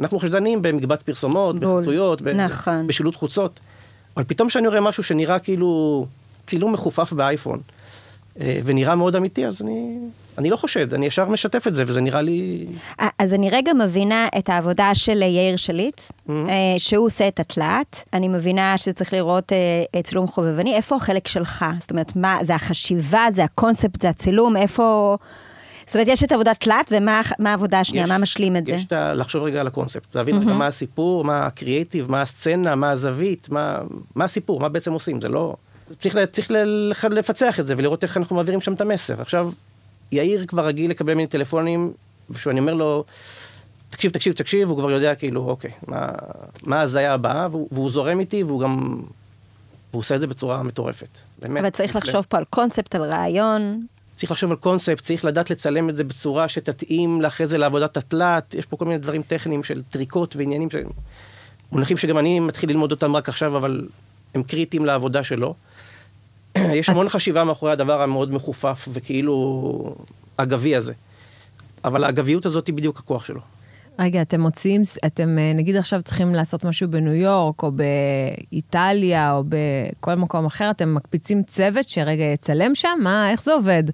אנחנו 0.00 0.18
חשדניים 0.18 0.62
במקבץ 0.62 1.02
פרסומות, 1.02 1.60
בול. 1.60 1.80
בחסויות, 1.80 2.22
ב- 2.22 2.28
נכון. 2.28 2.86
בשילוט 2.86 3.16
חוצות. 3.16 3.60
אבל 4.16 4.24
פתאום 4.24 4.48
כשאני 4.48 4.68
רואה 4.68 4.80
משהו 4.80 5.02
שנראה 5.02 5.38
כאילו 5.38 6.06
צילום 6.46 6.72
מחופף 6.72 7.12
באייפון, 7.12 7.60
אה, 8.40 8.60
ונראה 8.64 8.94
מאוד 8.94 9.16
אמיתי, 9.16 9.46
אז 9.46 9.62
אני, 9.62 9.98
אני 10.38 10.50
לא 10.50 10.56
חושד, 10.56 10.94
אני 10.94 11.06
ישר 11.06 11.28
משתף 11.28 11.66
את 11.66 11.74
זה, 11.74 11.84
וזה 11.86 12.00
נראה 12.00 12.22
לי... 12.22 12.66
אז 13.18 13.34
אני 13.34 13.50
רגע 13.50 13.72
מבינה 13.72 14.26
את 14.38 14.48
העבודה 14.48 14.90
של 14.94 15.22
יאיר 15.22 15.56
שליט, 15.56 16.00
Mm-hmm. 16.00 16.30
אה, 16.48 16.54
שהוא 16.78 17.06
עושה 17.06 17.28
את 17.28 17.40
התלת. 17.40 18.04
אני 18.12 18.28
מבינה 18.28 18.78
שזה 18.78 18.92
צריך 18.92 19.12
לראות 19.12 19.52
אה, 19.94 20.02
צילום 20.02 20.26
חובבני. 20.26 20.74
איפה 20.74 20.96
החלק 20.96 21.28
שלך? 21.28 21.64
זאת 21.80 21.90
אומרת, 21.90 22.16
מה, 22.16 22.38
זה 22.42 22.54
החשיבה, 22.54 23.26
זה 23.30 23.44
הקונספט, 23.44 24.00
זה 24.02 24.08
הצילום, 24.08 24.56
איפה... 24.56 25.16
זאת 25.86 25.94
אומרת, 25.96 26.08
יש 26.08 26.24
את 26.24 26.32
עבודת 26.32 26.60
תלת, 26.60 26.92
ומה 26.92 27.20
מה 27.38 27.50
העבודה 27.50 27.80
השנייה? 27.80 28.04
יש- 28.04 28.10
מה 28.10 28.18
משלים 28.18 28.56
את 28.56 28.66
זה? 28.66 28.72
יש 28.72 28.84
את 28.84 28.92
ה... 28.92 29.14
לחשוב 29.14 29.42
רגע 29.42 29.60
על 29.60 29.66
הקונספט, 29.66 30.16
להבין 30.16 30.36
רגע 30.36 30.52
מה 30.52 30.66
הסיפור, 30.66 31.24
מה 31.24 31.46
הקריאייטיב, 31.46 32.10
מה 32.10 32.22
הסצנה, 32.22 32.74
מה 32.74 32.90
הזווית, 32.90 33.48
מה, 33.50 33.78
מה 34.14 34.24
הסיפור, 34.24 34.60
מה 34.60 34.68
בעצם 34.68 34.92
עושים, 34.92 35.20
זה 35.20 35.28
לא... 35.28 35.54
צריך, 35.98 36.18
צריך 36.32 36.50
לפצח 37.10 37.60
את 37.60 37.66
זה 37.66 37.74
ולראות 37.76 38.02
איך 38.02 38.16
אנחנו 38.16 38.36
מעבירים 38.36 38.60
שם 38.60 38.72
את 38.72 38.80
המסר. 38.80 39.14
עכשיו, 39.20 39.50
יאיר 40.12 40.46
כבר 40.46 40.66
רגיל 40.66 40.90
לקבל 40.90 41.14
ממני 41.14 41.26
טלפונים, 41.26 41.92
וכשאני 42.30 42.60
אומר 42.60 42.74
לו, 42.74 43.04
תקשיב, 43.90 44.10
תקשיב, 44.10 44.32
תקשיב, 44.32 44.68
הוא 44.68 44.78
כבר 44.78 44.90
יודע 44.90 45.14
כאילו, 45.14 45.40
אוקיי, 45.40 45.70
מה, 45.86 46.78
ההזיה 46.78 47.14
הבאה, 47.14 47.48
והוא, 47.50 47.68
והוא 47.72 47.90
זורם 47.90 48.20
איתי, 48.20 48.42
והוא 48.42 48.60
גם... 48.60 49.02
הוא 49.90 50.00
עושה 50.00 50.14
את 50.14 50.20
זה 50.20 50.26
בצורה 50.26 50.62
מטורפת. 50.62 51.08
באמת. 51.38 51.60
אבל 51.60 51.70
צריך. 51.70 51.96
לחשוב 51.96 52.26
פה 52.28 52.36
על 52.38 52.44
קונספט, 52.50 52.94
על 52.94 53.04
רעיון. 53.04 53.86
צריך 54.14 54.32
לחשוב 54.32 54.50
על 54.50 54.56
קונספט, 54.56 55.00
צריך 55.00 55.24
לדעת 55.24 55.50
לצלם 55.50 55.90
את 55.90 55.96
זה 55.96 56.04
בצורה 56.04 56.48
שתתאים 56.48 57.22
לאחרי 57.22 57.46
זה 57.46 57.58
לעבודת 57.58 57.96
התלת, 57.96 58.54
יש 58.54 58.66
פה 58.66 58.76
כל 58.76 58.84
מיני 58.84 58.98
דברים 58.98 59.22
טכניים 59.22 59.64
של 59.64 59.82
טריקות 59.90 60.36
ועניינים, 60.36 60.70
ש... 60.70 60.74
מונחים 61.72 61.96
שגם 61.96 62.18
אני 62.18 62.40
מתחיל 62.40 62.70
ללמוד 62.70 62.92
אותם 62.92 63.16
רק 63.16 63.28
עכשיו, 63.28 63.56
אבל 63.56 63.88
הם 64.34 64.42
קריטיים 64.42 64.84
לעבודה 64.84 65.24
שלו. 65.24 65.54
יש 66.80 66.88
המון 66.88 67.08
חשיבה 67.08 67.44
מאחורי 67.44 67.72
הדבר 67.72 68.02
המאוד 68.02 68.32
מחופף 68.32 68.88
וכאילו 68.92 69.94
אגבי 70.36 70.76
הזה. 70.76 70.92
אבל 71.84 72.04
האגביות 72.04 72.46
הזאת 72.46 72.66
היא 72.66 72.74
בדיוק 72.74 72.98
הכוח 72.98 73.24
שלו. 73.24 73.40
רגע, 73.98 74.22
אתם 74.22 74.40
מוציאים, 74.40 74.82
אתם 75.06 75.38
אה, 75.38 75.52
נגיד 75.54 75.76
עכשיו 75.76 76.02
צריכים 76.02 76.34
לעשות 76.34 76.64
משהו 76.64 76.88
בניו 76.90 77.12
יורק, 77.12 77.62
או 77.62 77.70
באיטליה, 78.50 79.32
או 79.32 79.44
בכל 79.48 80.14
מקום 80.14 80.46
אחר, 80.46 80.70
אתם 80.70 80.94
מקפיצים 80.94 81.42
צוות 81.42 81.88
שרגע 81.88 82.24
יצלם 82.24 82.74
שם? 82.74 82.98
מה, 83.02 83.30
איך 83.30 83.42
זה 83.42 83.52
עובד? 83.52 83.84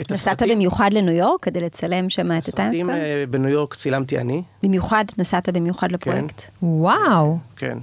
נסעת 0.00 0.12
הסרטים- 0.12 0.56
במיוחד 0.56 0.90
לניו 0.92 1.14
יורק 1.14 1.42
כדי 1.42 1.60
לצלם 1.60 2.08
שם 2.10 2.32
את 2.32 2.42
הסרטים 2.48 2.64
הטיימסקול? 2.70 2.90
אה, 2.90 3.24
בניו 3.30 3.48
יורק 3.50 3.74
צילמתי 3.74 4.18
אני, 4.18 4.42
במיוחד, 4.62 5.04
נסעת 5.18 5.48
במיוחד 5.48 5.92
לפרויקט. 5.92 6.42
וואו, 6.62 7.38
כן. 7.56 7.78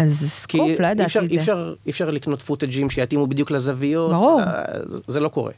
אז 0.00 0.24
סקופ, 0.28 0.60
לא 0.80 0.86
ידעתי 0.86 1.04
אפשר, 1.04 1.20
את 1.24 1.30
זה. 1.30 1.36
אפשר, 1.40 1.74
אי 1.86 1.90
אפשר 1.90 2.10
לקנות 2.10 2.42
פוטג'ים 2.42 2.90
שיתאימו 2.90 3.26
בדיוק 3.26 3.50
לזוויות. 3.50 4.10
ברור. 4.12 4.40
אלא- 4.42 4.88
זה- 4.88 4.98
זה 5.06 5.20
לא 5.20 5.28
קורה. 5.28 5.52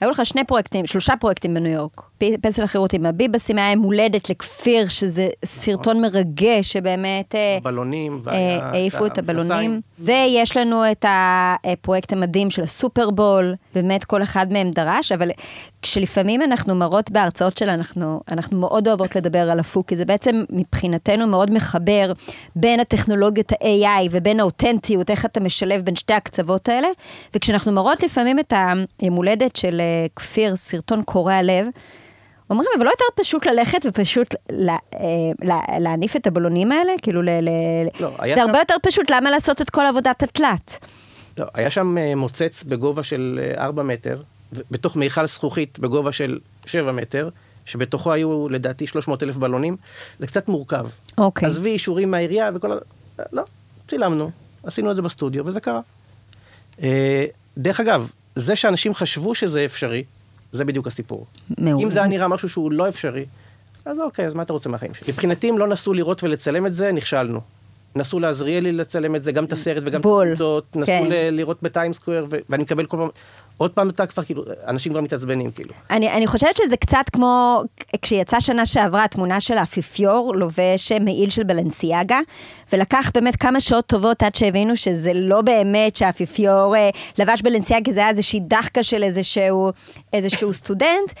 היו 0.00 0.10
לך 0.10 0.26
שני 0.26 0.44
פרויקטים, 0.44 0.86
שלושה 0.86 1.12
פרויקטים 1.20 1.54
בניו 1.54 1.72
יורק. 1.72 2.02
פסל 2.40 2.62
החירות 2.62 2.92
עם 2.92 3.06
הביבסים 3.06 3.58
היה 3.58 3.72
יום 3.72 3.82
הולדת 3.82 4.30
לכפיר, 4.30 4.88
שזה 4.88 5.28
סרטון 5.44 6.02
מרגש 6.02 6.72
שבאמת 6.72 7.34
אה, 7.34 7.58
בלונים, 7.62 8.22
אה, 8.28 8.58
העיפו 8.62 9.06
את 9.06 9.18
הבלונים. 9.18 9.80
ויש 9.98 10.56
לנו 10.56 10.90
את 10.92 11.04
הפרויקט 11.08 12.12
המדהים 12.12 12.50
של 12.50 12.62
הסופרבול, 12.62 13.54
באמת 13.74 14.04
כל 14.04 14.22
אחד 14.22 14.52
מהם 14.52 14.70
דרש, 14.70 15.12
אבל 15.12 15.30
כשלפעמים 15.82 16.42
אנחנו 16.42 16.74
מראות 16.74 17.10
בהרצאות 17.10 17.56
שלנו, 17.56 17.72
אנחנו, 17.72 18.20
אנחנו 18.28 18.58
מאוד 18.58 18.88
אוהבות 18.88 19.16
לדבר 19.16 19.50
על 19.50 19.60
הפוק, 19.60 19.88
כי 19.88 19.96
זה 19.96 20.04
בעצם 20.04 20.44
מבחינתנו 20.50 21.26
מאוד 21.26 21.50
מחבר 21.50 22.12
בין 22.56 22.80
הטכנולוגיות 22.80 23.52
ה-AI 23.52 24.08
ובין 24.10 24.40
האותנטיות, 24.40 25.10
איך 25.10 25.26
אתה 25.26 25.40
משלב 25.40 25.80
בין 25.80 25.96
שתי 25.96 26.14
הקצוות 26.14 26.68
האלה, 26.68 26.88
וכשאנחנו 27.34 27.72
מראות 27.72 28.02
לפעמים 28.02 28.38
את 28.38 28.52
היום 29.00 29.14
הולדת 29.14 29.56
של 29.56 29.80
אה, 29.80 30.06
כפיר, 30.16 30.56
סרטון 30.56 31.02
קורע 31.02 31.42
לב, 31.42 31.66
אומרים, 32.50 32.70
אבל 32.76 32.84
לא 32.84 32.90
יותר 32.90 33.22
פשוט 33.22 33.46
ללכת 33.46 33.78
ופשוט 33.84 34.34
לה, 34.50 34.76
אה, 34.94 35.00
לה, 35.42 35.60
להניף 35.78 36.16
את 36.16 36.26
הבלונים 36.26 36.72
האלה? 36.72 36.92
כאילו, 37.02 37.22
ל, 37.22 37.28
ל, 37.28 37.48
לא, 38.00 38.10
זה 38.34 38.42
הרבה 38.42 38.58
יותר 38.58 38.74
פשוט, 38.82 39.10
למה 39.10 39.30
לעשות 39.30 39.62
את 39.62 39.70
כל 39.70 39.86
עבודת 39.86 40.22
התלת? 40.22 40.78
לא, 41.38 41.46
היה 41.54 41.70
שם 41.70 41.98
אה, 41.98 42.14
מוצץ 42.14 42.64
בגובה 42.64 43.02
של 43.02 43.52
4 43.58 43.82
מטר, 43.82 44.22
ו- 44.52 44.60
בתוך 44.70 44.96
מיכל 44.96 45.26
זכוכית 45.26 45.78
בגובה 45.78 46.12
של 46.12 46.38
7 46.66 46.92
מטר, 46.92 47.28
שבתוכו 47.66 48.12
היו 48.12 48.48
לדעתי 48.48 48.86
300 48.86 49.22
אלף 49.22 49.36
בלונים. 49.36 49.76
זה 50.18 50.26
קצת 50.26 50.48
מורכב. 50.48 50.86
אוקיי. 51.18 51.48
עזבי 51.48 51.70
אישורים 51.70 52.10
מהעירייה 52.10 52.50
וכל 52.54 52.72
ה... 52.72 52.76
לא, 53.32 53.42
צילמנו, 53.88 54.30
עשינו 54.62 54.90
את 54.90 54.96
זה 54.96 55.02
בסטודיו 55.02 55.46
וזה 55.46 55.60
קרה. 55.60 55.80
אה, 56.82 57.26
דרך 57.58 57.80
אגב, 57.80 58.10
זה 58.36 58.56
שאנשים 58.56 58.94
חשבו 58.94 59.34
שזה 59.34 59.64
אפשרי, 59.64 60.04
זה 60.52 60.64
בדיוק 60.64 60.86
הסיפור. 60.86 61.26
מעולה. 61.58 61.84
אם 61.84 61.90
זה 61.90 61.98
היה 61.98 62.08
נראה 62.08 62.28
משהו 62.28 62.48
שהוא 62.48 62.72
לא 62.72 62.88
אפשרי, 62.88 63.24
אז 63.84 64.00
אוקיי, 64.00 64.26
אז 64.26 64.34
מה 64.34 64.42
אתה 64.42 64.52
רוצה 64.52 64.68
מהחיים 64.68 64.94
שלי? 64.94 65.12
מבחינתי, 65.12 65.50
אם 65.50 65.58
לא 65.58 65.68
נסו 65.68 65.94
לראות 65.94 66.22
ולצלם 66.22 66.66
את 66.66 66.72
זה, 66.72 66.92
נכשלנו. 66.92 67.40
נסו 67.96 68.20
לעזריאלי 68.20 68.72
לצלם 68.72 69.16
את 69.16 69.22
זה, 69.22 69.32
גם 69.32 69.44
את 69.44 69.52
הסרט 69.52 69.82
וגם 69.86 70.00
את 70.00 70.06
בול, 70.06 70.26
הפרוטות, 70.32 70.76
נסו 70.76 70.86
כן. 70.86 71.04
ל- 71.08 71.30
לראות 71.30 71.62
בטיים 71.62 71.92
סקוויר, 71.92 72.26
ו- 72.30 72.36
ואני 72.50 72.62
מקבל 72.62 72.86
כל 72.86 72.96
פעם, 72.96 73.08
עוד 73.56 73.70
פעם 73.70 73.88
אתה 73.90 74.06
כבר, 74.06 74.22
כאילו, 74.22 74.44
אנשים 74.66 74.92
כבר 74.92 75.00
מתעצבנים, 75.00 75.50
כאילו. 75.50 75.70
אני, 75.90 76.12
אני 76.12 76.26
חושבת 76.26 76.56
שזה 76.56 76.76
קצת 76.76 77.04
כמו 77.12 77.62
כשיצאה 78.02 78.40
שנה 78.40 78.66
שעברה 78.66 79.04
התמונה 79.04 79.40
של 79.40 79.58
האפיפיור 79.58 80.34
לובש 80.36 80.92
מעיל 81.00 81.30
של 81.30 81.42
בלנסיאגה, 81.42 82.20
ולקח 82.72 83.10
באמת 83.14 83.36
כמה 83.36 83.60
שעות 83.60 83.86
טובות 83.86 84.22
עד 84.22 84.34
שהבינו 84.34 84.76
שזה 84.76 85.12
לא 85.14 85.40
באמת 85.40 85.96
שהאפיפיור 85.96 86.76
אה, 86.76 86.90
לבש 87.18 87.42
בלנסיאגה, 87.42 87.92
זה 87.92 88.00
היה 88.00 88.08
איזושהי 88.08 88.40
דחקה 88.40 88.82
של 88.82 89.02
איזשהו, 89.02 89.70
איזשהו 90.12 90.52
סטודנט. 90.52 91.12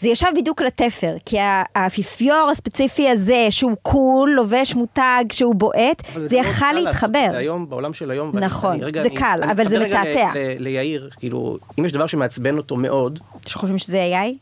זה 0.00 0.08
ישב 0.08 0.26
בדיוק 0.36 0.62
לתפר, 0.62 1.14
כי 1.26 1.36
האפיפיור 1.74 2.48
הספציפי 2.52 3.08
הזה, 3.08 3.46
שהוא 3.50 3.72
cool, 3.82 4.30
לובש 4.36 4.74
מותג, 4.74 5.24
שהוא 5.32 5.54
בועט, 5.54 6.02
זה 6.24 6.36
יכל 6.36 6.72
להתחבר. 6.72 7.26
זה 7.30 7.36
היום, 7.38 7.68
בעולם 7.68 7.92
של 7.94 8.10
היום. 8.10 8.38
נכון, 8.38 8.82
רגע- 8.82 9.02
זה 9.02 9.08
אני- 9.08 9.16
קל, 9.16 9.40
אני 9.42 9.52
אבל 9.52 9.68
זה 9.68 9.78
מתעתע. 9.86 10.30
ליאיר, 10.58 11.10
כאילו, 11.18 11.58
אם 11.80 11.84
יש 11.84 11.92
דבר 11.92 12.06
שמעצבן 12.06 12.56
אותו 12.56 12.76
מאוד, 12.76 13.18
שחושבים 13.46 13.78
שזה 13.78 14.08
AI? 14.12 14.34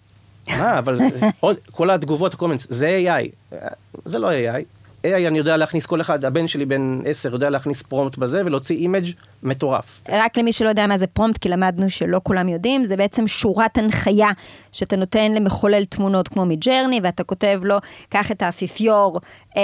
מה, 0.58 0.78
אבל 0.78 0.98
עוד, 1.40 1.56
כל 1.70 1.90
התגובות, 1.90 2.34
ה 2.34 2.37
comments, 2.37 2.66
זה 2.70 2.98
AI. 3.04 3.54
זה 4.04 4.18
לא 4.18 4.30
AI. 4.30 4.64
AI, 5.06 5.26
אני 5.28 5.38
יודע 5.38 5.56
להכניס 5.56 5.86
כל 5.86 6.00
אחד, 6.00 6.24
הבן 6.24 6.48
שלי 6.48 6.64
בן 6.64 7.00
10 7.04 7.32
יודע 7.32 7.50
להכניס 7.50 7.82
prompt 7.82 8.18
בזה 8.18 8.42
ולהוציא 8.46 8.76
image 8.76 9.10
מטורף. 9.42 10.00
רק 10.08 10.38
למי 10.38 10.52
שלא 10.52 10.68
יודע 10.68 10.86
מה 10.86 10.98
זה 10.98 11.06
prompt, 11.06 11.38
כי 11.38 11.48
למדנו 11.48 11.90
שלא 11.90 12.20
כולם 12.22 12.48
יודעים, 12.48 12.84
זה 12.84 12.96
בעצם 12.96 13.26
שורת 13.26 13.78
הנחיה 13.78 14.28
שאתה 14.72 14.96
נותן 14.96 15.32
למחולל 15.32 15.84
תמונות 15.84 16.28
כמו 16.28 16.46
מג'רני, 16.46 17.00
ואתה 17.02 17.24
כותב 17.24 17.60
לו, 17.64 17.76
קח 18.08 18.30
את 18.30 18.42
האפיפיור 18.42 19.20
אה, 19.56 19.62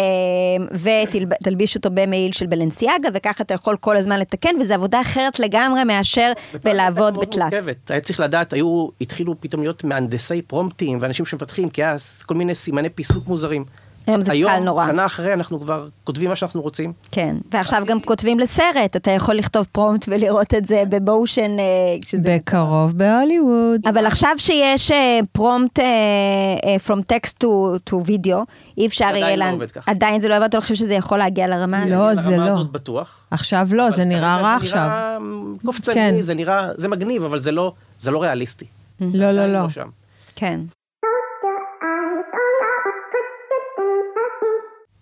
ותלביש 0.72 1.76
אותו 1.76 1.90
במעיל 1.94 2.32
של 2.32 2.46
בלנסיאגה, 2.46 3.08
וככה 3.14 3.44
אתה 3.44 3.54
יכול 3.54 3.76
כל 3.76 3.96
הזמן 3.96 4.18
לתקן, 4.18 4.54
וזו 4.60 4.74
עבודה 4.74 5.00
אחרת 5.00 5.38
לגמרי 5.38 5.84
מאשר 5.84 6.32
בלעבוד 6.64 7.20
בתלת. 7.20 7.52
מורכבת. 7.52 7.90
היה 7.90 8.00
צריך 8.00 8.20
לדעת, 8.20 8.52
היו, 8.52 8.88
התחילו 9.00 9.40
פתאום 9.40 9.62
להיות 9.62 9.84
מהנדסי 9.84 10.42
פרומפטים 10.42 10.98
ואנשים 11.00 11.26
שמפתחים, 11.26 11.70
כי 11.70 11.82
היה 11.82 11.96
כל 12.26 12.34
מיני 12.34 12.54
סימני 12.54 12.90
פיסוק 12.90 13.26
מוזרים. 13.26 13.64
היום 14.06 14.20
זה 14.20 14.32
קל 14.46 14.58
נורא. 14.64 14.82
היום, 14.82 14.92
שנה 14.92 15.06
אחרי, 15.06 15.32
אנחנו 15.32 15.60
כבר 15.60 15.88
כותבים 16.04 16.28
מה 16.30 16.36
שאנחנו 16.36 16.62
רוצים. 16.62 16.92
כן, 17.10 17.36
ועכשיו 17.52 17.82
גם 17.86 18.00
כותבים 18.00 18.38
לסרט, 18.38 18.96
אתה 18.96 19.10
יכול 19.10 19.34
לכתוב 19.34 19.66
פרומפט 19.72 20.04
ולראות 20.08 20.54
את 20.54 20.66
זה 20.66 20.82
בבושן, 20.88 21.58
אה, 21.58 21.64
שזה... 22.06 22.36
בקרוב 22.40 22.92
בהוליווד. 22.98 23.80
אבל 23.88 24.06
עכשיו 24.06 24.30
שיש 24.38 24.90
פרומפט 25.32 25.78
אה, 25.80 25.84
אה, 26.64 26.76
from 26.86 26.98
text 27.12 27.32
to, 27.44 27.46
to 27.90 28.08
video, 28.08 28.36
אי 28.78 28.86
אפשר 28.86 29.04
עדיין 29.04 29.24
יהיה... 29.24 29.36
לא 29.36 29.44
לה- 29.44 29.50
עובד 29.52 29.70
ככה. 29.70 29.90
עדיין 29.90 30.20
זה 30.20 30.28
לא 30.28 30.36
עובד, 30.36 30.46
אתה 30.46 30.56
לא 30.56 30.62
חושב 30.62 30.74
שזה 30.74 30.94
יכול 30.94 31.18
להגיע 31.18 31.46
לרמה? 31.48 31.86
לא, 31.86 32.14
זה 32.14 32.36
לא. 32.36 32.42
הזאת 32.42 32.70
בטוח. 32.72 33.18
עכשיו 33.30 33.68
לא, 33.72 33.90
זה 33.90 34.04
נראה 34.04 34.36
רע 34.36 34.58
זה 34.58 34.64
עכשיו. 34.64 34.80
נראה 34.80 35.16
קופצני, 35.64 35.94
כן. 35.94 36.14
זה 36.20 36.34
נראה, 36.34 36.68
זה 36.76 36.88
מגניב, 36.88 37.24
אבל 37.24 37.40
זה 37.40 37.52
לא, 37.52 37.72
זה 37.98 38.10
לא 38.10 38.22
ריאליסטי. 38.22 38.64
לא, 39.00 39.08
לא, 39.30 39.40
עדיין 39.42 39.52
לא. 39.62 39.68
שם. 39.68 39.88
כן. 40.36 40.60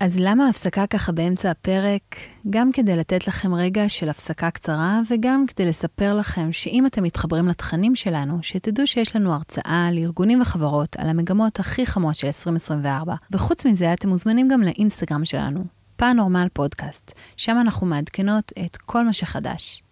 אז 0.01 0.19
למה 0.21 0.47
ההפסקה 0.47 0.87
ככה 0.87 1.13
באמצע 1.13 1.51
הפרק? 1.51 2.03
גם 2.51 2.73
כדי 2.73 2.97
לתת 2.97 3.27
לכם 3.29 3.55
רגע 3.55 3.89
של 3.89 4.09
הפסקה 4.09 4.51
קצרה, 4.51 5.01
וגם 5.11 5.45
כדי 5.47 5.67
לספר 5.67 6.15
לכם 6.15 6.53
שאם 6.53 6.87
אתם 6.87 7.03
מתחברים 7.03 7.49
לתכנים 7.49 7.97
שלנו, 7.97 8.39
שתדעו 8.43 8.87
שיש 8.87 9.17
לנו 9.17 9.33
הרצאה 9.33 9.89
לארגונים 9.93 10.41
וחברות 10.41 10.97
על 10.97 11.09
המגמות 11.09 11.61
הכי 11.61 11.87
חמות 11.87 12.15
של 12.15 12.27
2024. 12.27 13.15
וחוץ 13.33 13.67
מזה, 13.67 13.93
אתם 13.93 14.09
מוזמנים 14.09 14.49
גם 14.49 14.63
לאינסטגרם 14.63 15.25
שלנו, 15.25 15.65
פאנורמל 15.97 16.47
פודקאסט. 16.53 17.13
שם 17.37 17.57
אנחנו 17.61 17.87
מעדכנות 17.87 18.53
את 18.65 18.77
כל 18.77 19.05
מה 19.05 19.13
שחדש. 19.13 19.83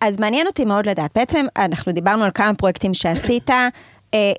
אז 0.00 0.18
מעניין 0.18 0.46
אותי 0.46 0.64
מאוד 0.64 0.88
לדעת, 0.88 1.10
בעצם 1.14 1.46
אנחנו 1.56 1.92
דיברנו 1.92 2.24
על 2.24 2.30
כמה 2.34 2.54
פרויקטים 2.54 2.94
שעשית, 2.94 3.50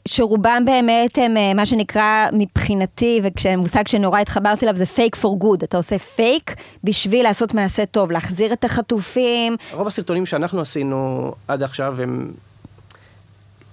שרובם 0.08 0.64
באמת 0.66 1.18
הם 1.18 1.38
אה, 1.38 1.54
מה 1.54 1.66
שנקרא 1.66 2.28
מבחינתי, 2.34 3.22
ומושג 3.46 3.88
שנורא 3.88 4.20
התחברתי 4.20 4.66
אליו 4.66 4.76
זה 4.76 4.86
fake 4.86 5.16
for 5.16 5.40
good, 5.40 5.64
אתה 5.64 5.78
עושה 5.78 5.98
פייק 5.98 6.56
בשביל 6.84 7.24
לעשות 7.24 7.54
מעשה 7.54 7.86
טוב, 7.86 8.12
להחזיר 8.12 8.54
את 8.54 8.64
החטופים, 8.64 9.56
רוב 9.72 9.88
הסרטונים 9.88 10.26
שאנחנו 10.26 10.62
עשינו 10.62 11.32
עד 11.48 11.64
עכשיו 11.64 12.02
הם, 12.02 12.32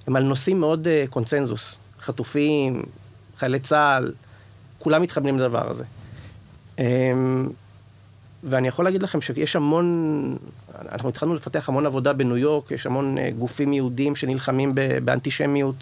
הם 0.07 0.17
על 0.17 0.23
נושאים 0.23 0.61
מאוד 0.61 0.87
uh, 0.87 1.11
קונצנזוס. 1.11 1.77
חטופים, 2.01 2.83
חיילי 3.39 3.61
צה"ל, 3.61 4.13
כולם 4.79 5.03
מתחברים 5.03 5.39
לדבר 5.39 5.71
הזה. 5.71 5.85
Um, 6.77 6.81
ואני 8.45 8.69
יכול 8.69 8.85
להגיד 8.85 9.03
לכם 9.03 9.21
שיש 9.21 9.57
המון, 9.57 10.37
אנחנו 10.93 11.09
התחלנו 11.09 11.35
לפתח 11.35 11.69
המון 11.69 11.87
עבודה 11.87 12.13
בניו 12.13 12.37
יורק, 12.37 12.71
יש 12.71 12.87
המון 12.87 13.19
uh, 13.19 13.21
גופים 13.39 13.73
יהודים 13.73 14.17
שנלחמים 14.17 14.75
ב- 14.75 14.99
באנטישמיות, 14.99 15.75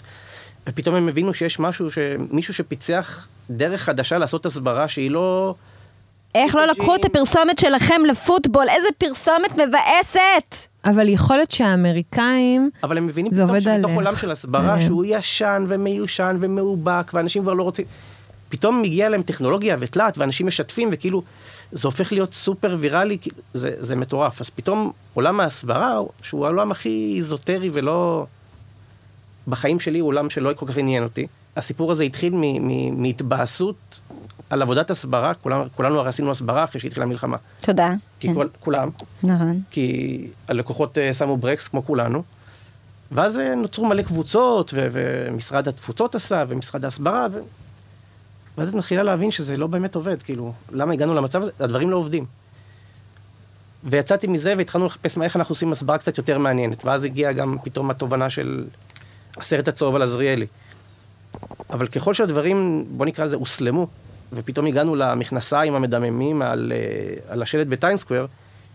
ופתאום 0.68 0.94
הם 0.94 1.08
הבינו 1.08 1.34
שיש 1.34 1.58
משהו, 1.60 1.86
מישהו 2.30 2.54
שפיצח 2.54 3.26
דרך 3.50 3.82
חדשה 3.82 4.18
לעשות 4.18 4.46
הסברה 4.46 4.88
שהיא 4.88 5.10
לא... 5.10 5.54
איך 6.34 6.54
לא 6.54 6.66
לקחו 6.66 6.94
את 6.94 7.04
הפרסומת 7.04 7.58
שלכם 7.58 8.00
לפוטבול, 8.08 8.68
איזה 8.68 8.88
פרסומת 8.98 9.54
מבאסת! 9.54 10.66
אבל 10.84 11.08
יכול 11.08 11.36
להיות 11.36 11.50
שהאמריקאים, 11.50 12.70
אבל 12.82 12.98
הם 12.98 13.06
מבינים 13.06 13.32
פתאום 13.32 13.60
שבתוך. 13.60 13.90
עולם 13.94 14.16
של 14.16 14.30
הסברה, 14.30 14.76
כן. 14.78 14.86
שהוא 14.86 15.04
ישן 15.08 15.64
ומיושן 15.68 16.36
ומאובק, 16.40 17.10
ואנשים 17.14 17.42
כבר 17.42 17.54
לא 17.54 17.62
רוצים... 17.62 17.84
פתאום 18.48 18.82
מגיע 18.82 19.08
להם 19.08 19.22
טכנולוגיה 19.22 19.76
ותלת, 19.80 20.18
ואנשים 20.18 20.46
משתפים, 20.46 20.88
וכאילו, 20.92 21.22
זה 21.74 21.88
הופך 21.88 22.12
להיות 22.12 22.34
סופר 22.34 22.76
ויראלי, 22.80 23.18
זה, 23.52 23.74
זה 23.78 23.96
מטורף. 23.96 24.40
אז 24.40 24.50
פתאום 24.50 24.92
עולם 25.14 25.40
ההסברה, 25.40 26.00
שהוא 26.22 26.46
העולם 26.46 26.70
הכי 26.70 27.14
איזוטרי 27.16 27.70
ולא... 27.72 28.26
בחיים 29.48 29.80
שלי 29.80 29.98
הוא 29.98 30.08
עולם 30.08 30.30
שלא 30.30 30.52
כל 30.56 30.66
כך 30.66 30.76
עניין 30.76 31.02
אותי. 31.02 31.26
הסיפור 31.56 31.90
הזה 31.90 32.04
התחיל 32.04 32.34
מהתבאסות 32.92 34.00
על 34.50 34.62
עבודת 34.62 34.90
הסברה, 34.90 35.34
כולנו, 35.34 35.64
כולנו 35.76 35.98
הרי 35.98 36.08
עשינו 36.08 36.30
הסברה 36.30 36.64
אחרי 36.64 36.80
שהתחילה 36.80 37.06
המלחמה. 37.06 37.36
תודה. 37.60 37.92
כי 38.20 38.28
כן, 38.28 38.34
כל, 38.34 38.48
כולם, 38.60 38.90
נכון. 39.22 39.60
כי 39.70 40.26
הלקוחות 40.48 40.98
אה, 40.98 41.14
שמו 41.14 41.36
ברקס 41.36 41.68
כמו 41.68 41.84
כולנו. 41.84 42.22
ואז 43.12 43.38
אה, 43.38 43.54
נוצרו 43.54 43.86
מלא 43.86 44.02
קבוצות, 44.02 44.74
ו- 44.74 44.88
ומשרד 44.92 45.68
התפוצות 45.68 46.14
עשה, 46.14 46.44
ומשרד 46.48 46.84
ההסברה, 46.84 47.26
ו... 47.32 47.38
ואז 48.58 48.68
את 48.68 48.74
מתחילה 48.74 49.02
להבין 49.02 49.30
שזה 49.30 49.56
לא 49.56 49.66
באמת 49.66 49.94
עובד, 49.94 50.22
כאילו, 50.22 50.52
למה 50.72 50.92
הגענו 50.92 51.14
למצב 51.14 51.42
הזה? 51.42 51.50
הדברים 51.60 51.90
לא 51.90 51.96
עובדים. 51.96 52.26
ויצאתי 53.84 54.26
מזה 54.26 54.54
והתחלנו 54.58 54.86
לחפש 54.86 55.16
מה 55.16 55.24
איך 55.24 55.36
אנחנו 55.36 55.52
עושים 55.52 55.72
הסברה 55.72 55.98
קצת 55.98 56.18
יותר 56.18 56.38
מעניינת, 56.38 56.84
ואז 56.84 57.04
הגיעה 57.04 57.32
גם 57.32 57.56
פתאום 57.64 57.90
התובנה 57.90 58.30
של 58.30 58.64
הסרט 59.36 59.68
הצהוב 59.68 59.94
על 59.94 60.02
עזריאלי. 60.02 60.46
אבל 61.70 61.86
ככל 61.86 62.14
שהדברים, 62.14 62.84
בוא 62.88 63.06
נקרא 63.06 63.24
לזה, 63.24 63.36
הוסלמו, 63.36 63.86
ופתאום 64.32 64.66
הגענו 64.66 64.94
למכנסיים 64.94 65.74
המדממים 65.74 66.42
על, 66.42 66.72
אה, 66.74 67.32
על 67.32 67.42
השלט 67.42 67.66
בטיימסקוואר, 67.66 68.26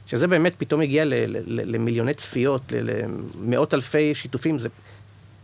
שזה 0.08 0.28
באמת 0.28 0.56
פתאום 0.58 0.82
הגיע 0.82 1.06
ל, 1.06 1.14
ל, 1.14 1.38
ל, 1.46 1.76
למיליוני 1.76 2.14
צפיות, 2.14 2.62
למאות 2.72 3.74
אלפי 3.74 4.16
שיתופים, 4.16 4.60
זה, 4.60 4.70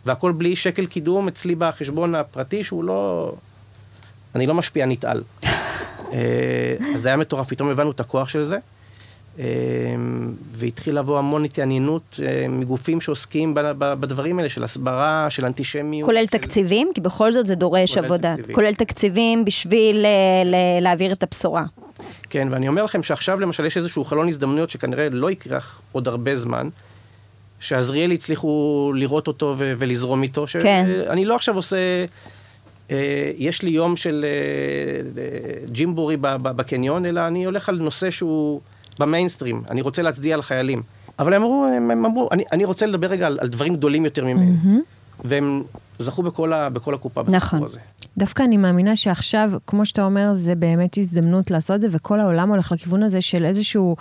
והכל 0.06 0.32
בלי 0.32 0.56
שקל 0.56 0.86
קידום 0.86 1.28
אצלי 1.28 1.56
בחשבון 1.56 2.16
הפרטי, 2.16 2.64
שהוא 2.64 2.84
לא... 2.84 3.34
אני 4.36 4.48
לא 4.48 4.54
משפיע 4.54 4.86
נתעל. 4.86 5.24
אה, 6.14 6.20
אז 6.96 7.02
זה 7.02 7.10
היה 7.10 7.18
מטורף, 7.18 7.48
פתאום 7.50 7.70
הבנו 7.70 7.92
את 7.92 8.00
הכוח 8.00 8.30
של 8.30 8.44
זה. 8.44 8.58
אה, 9.40 9.46
והתחיל 10.52 11.00
לבוא 11.00 11.20
המון 11.20 11.46
התעניינות 11.46 12.20
אה, 12.24 12.48
מגופים 12.50 13.02
שעוסקים 13.02 13.54
בדברים 13.78 14.38
האלה 14.40 14.50
של 14.50 14.64
הסברה, 14.64 15.28
של 15.30 15.46
אנטישמיות. 15.46 16.06
כולל 16.10 16.26
של- 16.26 16.32
תקציבים? 16.32 16.92
כי 16.96 17.02
בכל 17.02 17.32
זאת 17.32 17.48
זה 17.48 17.56
דורש 17.56 17.94
כולל 17.94 18.06
עבודה. 18.06 18.34
תקציבים. 18.34 18.56
כולל 18.56 18.74
תקציבים 18.74 19.46
בשביל 19.46 20.06
להעביר 20.82 21.12
את 21.12 21.24
הבשורה. 21.24 21.64
כן, 22.30 22.48
ואני 22.52 22.68
אומר 22.68 22.84
לכם 22.84 23.04
שעכשיו 23.04 23.40
למשל 23.40 23.66
יש 23.66 23.78
איזשהו 23.78 24.04
חלון 24.04 24.28
הזדמנויות 24.28 24.70
שכנראה 24.70 25.10
לא 25.12 25.32
יקרח 25.32 25.82
עוד 25.92 26.08
הרבה 26.08 26.36
זמן, 26.36 26.70
שעזריאלי 27.60 28.14
הצליחו 28.16 28.92
לראות 28.96 29.28
אותו 29.28 29.56
ולזרום 29.58 30.24
איתו, 30.24 30.46
כן. 30.62 30.86
שאני 31.06 31.26
לא 31.26 31.36
עכשיו 31.36 31.56
עושה, 31.56 32.06
יש 33.38 33.62
לי 33.62 33.70
יום 33.70 33.96
של 33.96 34.26
אה, 34.28 35.22
אה, 35.22 35.66
ג'ימבורי 35.72 36.18
בקניון, 36.42 37.06
אלא 37.06 37.28
אני 37.28 37.46
הולך 37.46 37.70
על 37.70 37.76
נושא 37.76 38.12
שהוא 38.12 38.62
במיינסטרים, 39.00 39.64
אני 39.70 39.82
רוצה 39.82 40.02
להצדיע 40.02 40.38
לחיילים. 40.38 40.82
אבל 41.20 41.34
הם 41.34 41.42
אמרו, 41.42 41.66
הם, 41.78 42.06
אמרו, 42.06 42.30
אני, 42.32 42.44
אני 42.52 42.66
רוצה 42.66 42.86
לדבר 42.86 43.08
רגע 43.08 43.28
על, 43.28 43.38
על 43.42 43.48
דברים 43.48 43.76
גדולים 43.76 44.06
יותר 44.06 44.26
ממני. 44.26 44.52
והם 45.24 45.64
זכו 46.00 46.24
בכל, 46.24 46.54
ה, 46.54 46.70
בכל 46.70 46.94
הקופה 46.94 47.24
בסיפור 47.24 47.38
נכון. 47.38 47.64
הזה. 47.64 47.80
דווקא 48.18 48.44
אני 48.44 48.58
מאמינה 48.58 48.96
שעכשיו, 48.96 49.52
כמו 49.68 49.86
שאתה 49.86 50.06
אומר, 50.06 50.34
זה 50.34 50.56
באמת 50.56 50.98
הזדמנות 50.98 51.52
לעשות 51.52 51.82
זה, 51.82 51.88
וכל 51.92 52.20
העולם 52.20 52.50
הולך 52.50 52.72
לכיוון 52.72 53.04
הזה 53.04 53.22
של 53.22 53.46
איזשהו... 53.46 53.96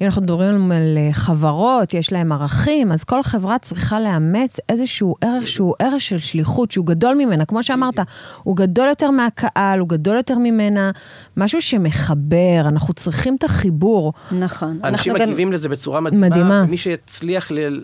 אם 0.00 0.06
אנחנו 0.06 0.22
מדברים 0.22 0.72
על 0.72 0.98
אה, 0.98 1.12
חברות, 1.12 1.94
יש 1.94 2.12
להם 2.12 2.32
ערכים, 2.32 2.92
אז 2.92 3.04
כל 3.04 3.22
חברה 3.22 3.58
צריכה 3.58 4.00
לאמץ 4.00 4.56
איזשהו 4.68 5.14
ערך 5.20 5.46
שהוא 5.46 5.74
ערך 5.78 6.00
של 6.00 6.18
שליחות, 6.18 6.70
שהוא 6.70 6.86
גדול 6.86 7.14
ממנה, 7.14 7.44
כמו 7.44 7.62
שאמרת, 7.62 7.98
הוא 8.42 8.56
גדול 8.56 8.88
יותר 8.88 9.10
מהקהל, 9.10 9.78
הוא 9.78 9.88
גדול 9.88 10.16
יותר 10.16 10.38
ממנה, 10.38 10.90
משהו 11.36 11.60
שמחבר, 11.60 12.62
אנחנו 12.68 12.94
צריכים 12.94 13.36
את 13.38 13.44
החיבור. 13.44 14.12
נכון. 14.32 14.78
אנשים 14.84 14.84
אנחנו 14.84 15.14
גם- 15.14 15.28
מגיבים 15.28 15.52
לזה 15.52 15.68
בצורה 15.68 16.00
מדהימה. 16.00 16.26
מדהימה. 16.28 16.64
מי 16.64 16.76
שיצליח 16.76 17.50
ל... 17.50 17.80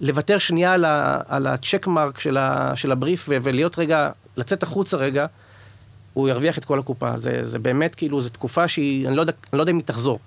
לוותר 0.00 0.38
שנייה 0.38 0.72
על, 0.72 0.84
ה... 0.84 1.18
על 1.28 1.46
הצ'ק 1.46 1.86
מרק 1.86 2.20
של, 2.20 2.36
ה... 2.36 2.72
של 2.74 2.92
הבריף 2.92 3.26
ו... 3.28 3.36
ולהיות 3.42 3.78
רגע, 3.78 4.10
לצאת 4.36 4.62
החוצה 4.62 4.96
רגע, 4.96 5.26
הוא 6.14 6.28
ירוויח 6.28 6.58
את 6.58 6.64
כל 6.64 6.78
הקופה. 6.78 7.16
זה, 7.16 7.40
זה 7.42 7.58
באמת, 7.58 7.94
כאילו, 7.94 8.20
זו 8.20 8.28
תקופה 8.28 8.68
שהיא, 8.68 9.08
אני 9.08 9.16
לא 9.16 9.20
יודע, 9.20 9.32
אני 9.52 9.58
לא 9.58 9.62
יודע 9.62 9.70
אם 9.70 9.76
היא 9.76 9.84
תחזור. 9.84 10.18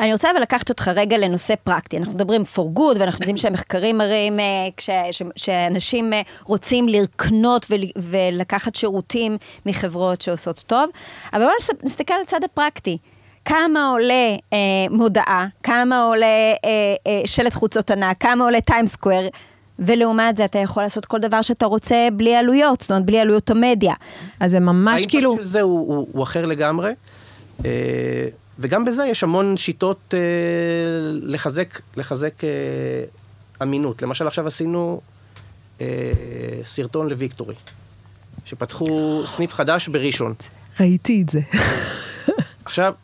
אני 0.00 0.12
רוצה 0.12 0.30
אבל 0.30 0.42
לקחת 0.42 0.68
אותך 0.68 0.90
רגע 0.96 1.18
לנושא 1.18 1.54
פרקטי. 1.64 1.96
אנחנו 1.96 2.12
מדברים 2.12 2.42
for 2.54 2.78
good, 2.78 2.98
ואנחנו 2.98 3.22
יודעים 3.22 3.36
שהמחקרים 3.36 3.98
מראים 3.98 4.40
אה, 4.40 4.44
כש, 4.76 4.90
ש, 5.10 5.22
שאנשים 5.36 6.12
אה, 6.12 6.22
רוצים 6.44 6.88
לרקנות 6.88 7.66
ול, 7.70 7.80
ולקחת 7.96 8.74
שירותים 8.74 9.36
מחברות 9.66 10.20
שעושות 10.20 10.64
טוב, 10.66 10.90
אבל 11.32 11.42
בואו 11.42 11.78
נסתכל 11.82 12.14
על 12.14 12.20
הצד 12.22 12.44
הפרקטי. 12.44 12.98
כמה 13.46 13.88
עולה 13.90 14.34
אה, 14.52 14.58
מודעה, 14.90 15.46
כמה 15.62 16.04
עולה 16.04 16.26
אה, 16.26 16.54
אה, 17.06 17.20
שלט 17.26 17.54
חוצות 17.54 17.90
ענק, 17.90 18.16
כמה 18.20 18.44
עולה 18.44 18.60
טיימסקוויר, 18.60 19.28
ולעומת 19.78 20.36
זה 20.36 20.44
אתה 20.44 20.58
יכול 20.58 20.82
לעשות 20.82 21.06
כל 21.06 21.18
דבר 21.18 21.42
שאתה 21.42 21.66
רוצה 21.66 22.08
בלי 22.12 22.36
עלויות, 22.36 22.80
זאת 22.80 22.90
אומרת 22.90 23.04
בלי 23.04 23.18
עלויות 23.18 23.50
המדיה. 23.50 23.94
אז 24.40 24.50
זה 24.50 24.60
ממש 24.60 24.92
האימפקט 24.92 25.10
כאילו... 25.10 25.36
של 25.38 25.44
זה 25.44 25.60
הוא, 25.60 25.96
הוא, 25.96 26.06
הוא 26.12 26.22
אחר 26.22 26.46
לגמרי, 26.46 26.92
אה, 27.64 27.70
וגם 28.58 28.84
בזה 28.84 29.04
יש 29.04 29.22
המון 29.22 29.56
שיטות 29.56 30.14
אה, 30.14 30.18
לחזק, 31.22 31.80
לחזק 31.96 32.44
אה, 32.44 32.48
אמינות. 33.62 34.02
למשל 34.02 34.26
עכשיו 34.26 34.46
עשינו 34.46 35.00
אה, 35.80 35.86
סרטון 36.64 37.10
לוויקטורי, 37.10 37.54
שפתחו 38.44 39.22
סניף 39.26 39.52
חדש 39.52 39.88
בראשון. 39.88 40.34
ראיתי 40.80 41.22
את 41.22 41.28
זה. 41.28 41.40
עכשיו, 42.64 42.94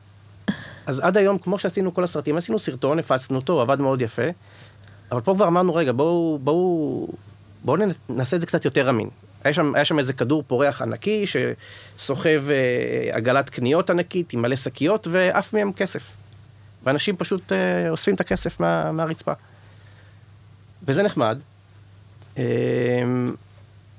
אז 0.86 1.00
עד 1.00 1.16
היום, 1.16 1.38
כמו 1.38 1.58
שעשינו 1.58 1.94
כל 1.94 2.04
הסרטים, 2.04 2.36
עשינו 2.36 2.58
סרטון, 2.58 2.98
הפצנו 2.98 3.36
אותו, 3.36 3.60
עבד 3.60 3.80
מאוד 3.80 4.02
יפה, 4.02 4.22
אבל 5.12 5.20
פה 5.20 5.34
כבר 5.34 5.46
אמרנו, 5.46 5.74
רגע, 5.74 5.92
בואו, 5.92 6.38
בואו, 6.42 7.08
בואו 7.64 7.76
נעשה 8.08 8.36
את 8.36 8.40
זה 8.40 8.46
קצת 8.46 8.64
יותר 8.64 8.90
אמין. 8.90 9.08
היה 9.44 9.55
שם, 9.55 9.74
היה 9.74 9.85
שם 9.85 9.98
איזה 9.98 10.12
כדור 10.12 10.44
פורח 10.46 10.83
ענקי 10.83 11.24
שסוחב 11.26 12.44
אה, 12.50 13.16
עגלת 13.16 13.50
קניות 13.50 13.90
ענקית 13.90 14.33
עם 14.33 14.42
מלא 14.42 14.57
שקיות 14.57 15.07
ועף 15.11 15.55
מהם 15.55 15.72
כסף. 15.72 16.16
ואנשים 16.85 17.16
פשוט 17.16 17.52
אה, 17.52 17.90
אוספים 17.90 18.14
את 18.14 18.20
הכסף 18.20 18.61
מה, 18.61 18.92
מהרצפה. 18.92 19.33
וזה 20.87 21.02
נחמד. 21.02 21.38
אה, 22.38 22.44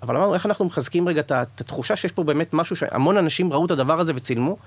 אבל 0.01 0.17
אמרנו, 0.17 0.33
איך 0.33 0.45
אנחנו 0.45 0.65
מחזקים 0.65 1.07
רגע 1.07 1.21
את 1.21 1.31
התחושה 1.31 1.95
שיש 1.95 2.11
פה 2.11 2.23
באמת 2.23 2.53
משהו 2.53 2.75
שהמון 2.75 3.17
אנשים 3.17 3.53
ראו 3.53 3.65
את 3.65 3.71
הדבר 3.71 3.99
הזה 3.99 4.13
וצילמו. 4.15 4.57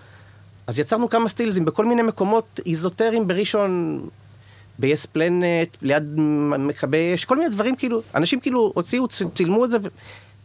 אז 0.67 0.79
יצרנו 0.79 1.09
כמה 1.09 1.29
סטילזים 1.29 1.65
בכל 1.65 1.85
מיני 1.85 2.03
מקומות 2.03 2.61
איזוטריים 2.67 3.29
בראשון, 3.29 4.01
ב-yes 4.79 5.07
planet, 5.17 5.77
ליד 5.83 6.03
מכבי 6.59 7.15
אש, 7.15 7.25
כל 7.25 7.37
מיני 7.37 7.51
דברים 7.51 7.77
כאילו, 7.77 8.03
אנשים 8.15 8.41
כאילו 8.41 8.73
הוציאו, 8.75 9.09
צילמו 9.09 9.65
את 9.65 9.71
זה, 9.71 9.77
ו- 9.83 9.89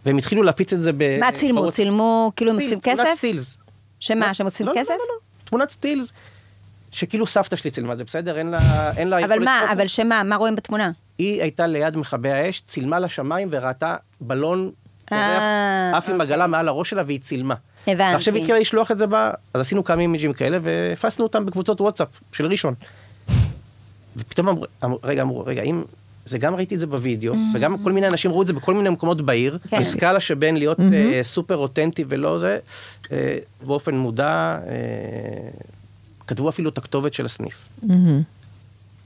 והם 0.06 0.18
התחילו 0.18 0.44
להפיץ 0.44 0.74
את 0.74 0.82
זה 0.82 0.92
ב... 0.98 1.20
מה 1.20 1.32
צילמו? 1.32 1.72
צילמו 1.72 2.32
כאילו 2.36 2.52
הם 2.52 2.58
אוספים 2.58 2.80
תמונת 2.80 3.00
כסף? 3.00 3.18
סטילס. 3.18 3.58
שמה, 4.00 4.34
שהם 4.34 4.46
אוספים 4.46 4.68
לא, 4.68 4.74
כסף? 4.76 4.90
לא, 4.90 4.96
לא, 4.96 5.04
לא, 5.10 5.20
תמונת 5.46 5.70
סטילס, 5.70 6.14
שכאילו 6.92 7.28
סבתא 7.28 7.56
שלי 7.56 7.72
צילמה 7.72 7.96
זה, 7.96 8.04
בסדר? 8.04 8.38
אין 8.38 8.48
לה, 8.48 8.92
אין 8.98 9.08
לה 9.08 9.26
אבל 9.26 9.44
מה. 9.44 9.72
אבל 9.72 9.88
שמה, 9.88 10.24
מה 10.24 10.36
רואים 10.36 10.56
בתמונה? 10.56 10.92
היא 11.18 11.42
הייתה 11.42 11.68
ליד 11.68 11.98
מכבי 11.98 12.32
האש, 12.32 12.62
צילמה 12.68 13.00
לשמיים 13.00 13.48
וראתה 13.52 13.96
בלון 14.22 14.72
פורח, 15.06 15.22
אה, 15.22 15.98
עף 15.98 16.10
עם 16.10 16.22
אוקיי. 16.22 16.34
עגלה 16.34 16.48
מעל 16.48 16.68
הראש 16.68 16.90
שלה 16.90 17.04
והיא 17.06 17.20
צילמה. 17.20 17.56
הבנתי. 17.88 18.14
ועכשיו 18.14 18.34
היא 18.34 18.42
התחילה 18.42 18.60
לשלוח 18.60 18.92
את 18.92 18.98
זה 18.98 19.06
ב... 19.08 19.14
אז 19.54 19.62
עשינו 19.62 19.84
כמה 19.84 20.02
אימג'ים 20.02 20.34
כאלה 20.34 20.58
והפצנו 20.62 21.26
אותם 21.26 21.46
בקבוצות 21.46 21.82
וואטסאפ 21.82 22.08
של 22.32 22.46
ראשון. 22.46 22.74
ופתאום 24.16 24.48
אמרו, 24.84 25.00
רגע, 25.04 25.22
אמרו, 25.22 25.46
רגע, 25.46 25.62
אם... 25.62 25.84
זה 26.26 26.38
גם 26.38 26.56
ראיתי 26.56 26.76
את 26.76 26.80
זה 26.80 26.88
בווידאו, 26.88 27.34
וגם 27.56 27.84
כל 27.84 27.92
מיני 27.92 28.08
אנשים 28.08 28.32
ראו 28.32 28.42
את 28.42 28.48
זה 28.48 28.54
בכל 28.54 28.74
מיני 28.74 28.90
מקומות 28.90 29.22
בעיר, 29.22 29.58
כן. 29.70 29.80
בסקאלה 29.80 30.20
שבין 30.20 30.56
להיות 30.58 30.80
אה, 30.80 31.20
סופר 31.24 31.58
אותנטי 31.58 32.06
ולא 32.08 32.40
זה, 32.40 32.58
אה, 33.12 33.38
באופן 33.66 33.96
מודע, 33.96 34.28
אה, 34.28 35.50
כתבו 36.28 36.50
אפילו 36.50 36.70
את 36.70 36.78
הכתובת 36.78 37.14
של 37.14 37.26
הסניף. 37.26 37.70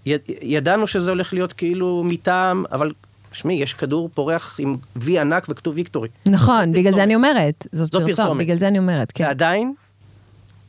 יד, 0.06 0.22
ידענו 0.42 0.88
שזה 0.88 1.12
הולך 1.12 1.34
להיות 1.34 1.54
כאילו 1.54 2.04
מטעם, 2.06 2.64
אבל 2.72 2.92
שמעי, 3.32 3.56
יש 3.56 3.74
כדור 3.74 4.10
פורח 4.14 4.56
עם 4.60 4.76
וי 4.96 5.20
ענק 5.20 5.46
וכתוב 5.50 5.76
ויקטורי. 5.76 6.10
נכון, 6.26 6.72
בגלל 6.72 6.94
זה 6.94 7.04
אני 7.04 7.16
אומרת. 7.16 7.68
זאת 7.72 7.92
זאת 7.92 8.02
פרסומת, 8.02 8.18
פרסומת. 8.18 8.44
בגלל 8.44 8.58
זה 8.58 8.68
אני 8.68 8.80
אומרת, 8.80 9.12
כן. 9.12 9.24
ועדיין, 9.24 9.74